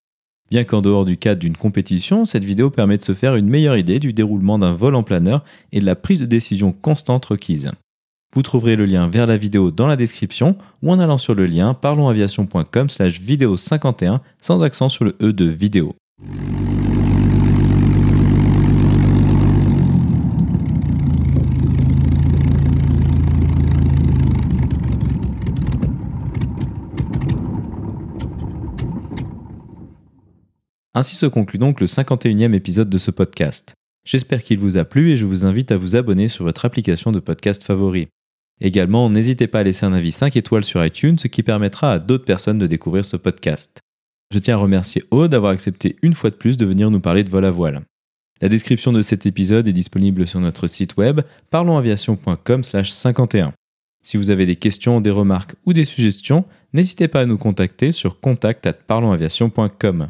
[0.52, 3.78] Bien qu'en dehors du cadre d'une compétition, cette vidéo permet de se faire une meilleure
[3.78, 7.72] idée du déroulement d'un vol en planeur et de la prise de décision constante requise.
[8.36, 11.46] Vous trouverez le lien vers la vidéo dans la description ou en allant sur le
[11.46, 15.96] lien parlonsaviation.com slash vidéo 51 sans accent sur le E de vidéo.
[30.96, 33.74] Ainsi se conclut donc le 51e épisode de ce podcast.
[34.06, 37.12] J'espère qu'il vous a plu et je vous invite à vous abonner sur votre application
[37.12, 38.10] de podcast favori.
[38.62, 42.00] Également, n'hésitez pas à laisser un avis 5 étoiles sur iTunes, ce qui permettra à
[42.00, 43.80] d'autres personnes de découvrir ce podcast.
[44.34, 47.24] Je tiens à remercier Aude d'avoir accepté une fois de plus de venir nous parler
[47.24, 47.82] de vol à voile.
[48.42, 53.54] La description de cet épisode est disponible sur notre site web parlonsaviation.com/51.
[54.04, 57.92] Si vous avez des questions, des remarques ou des suggestions, n'hésitez pas à nous contacter
[57.92, 60.10] sur contact@parlonsaviation.com.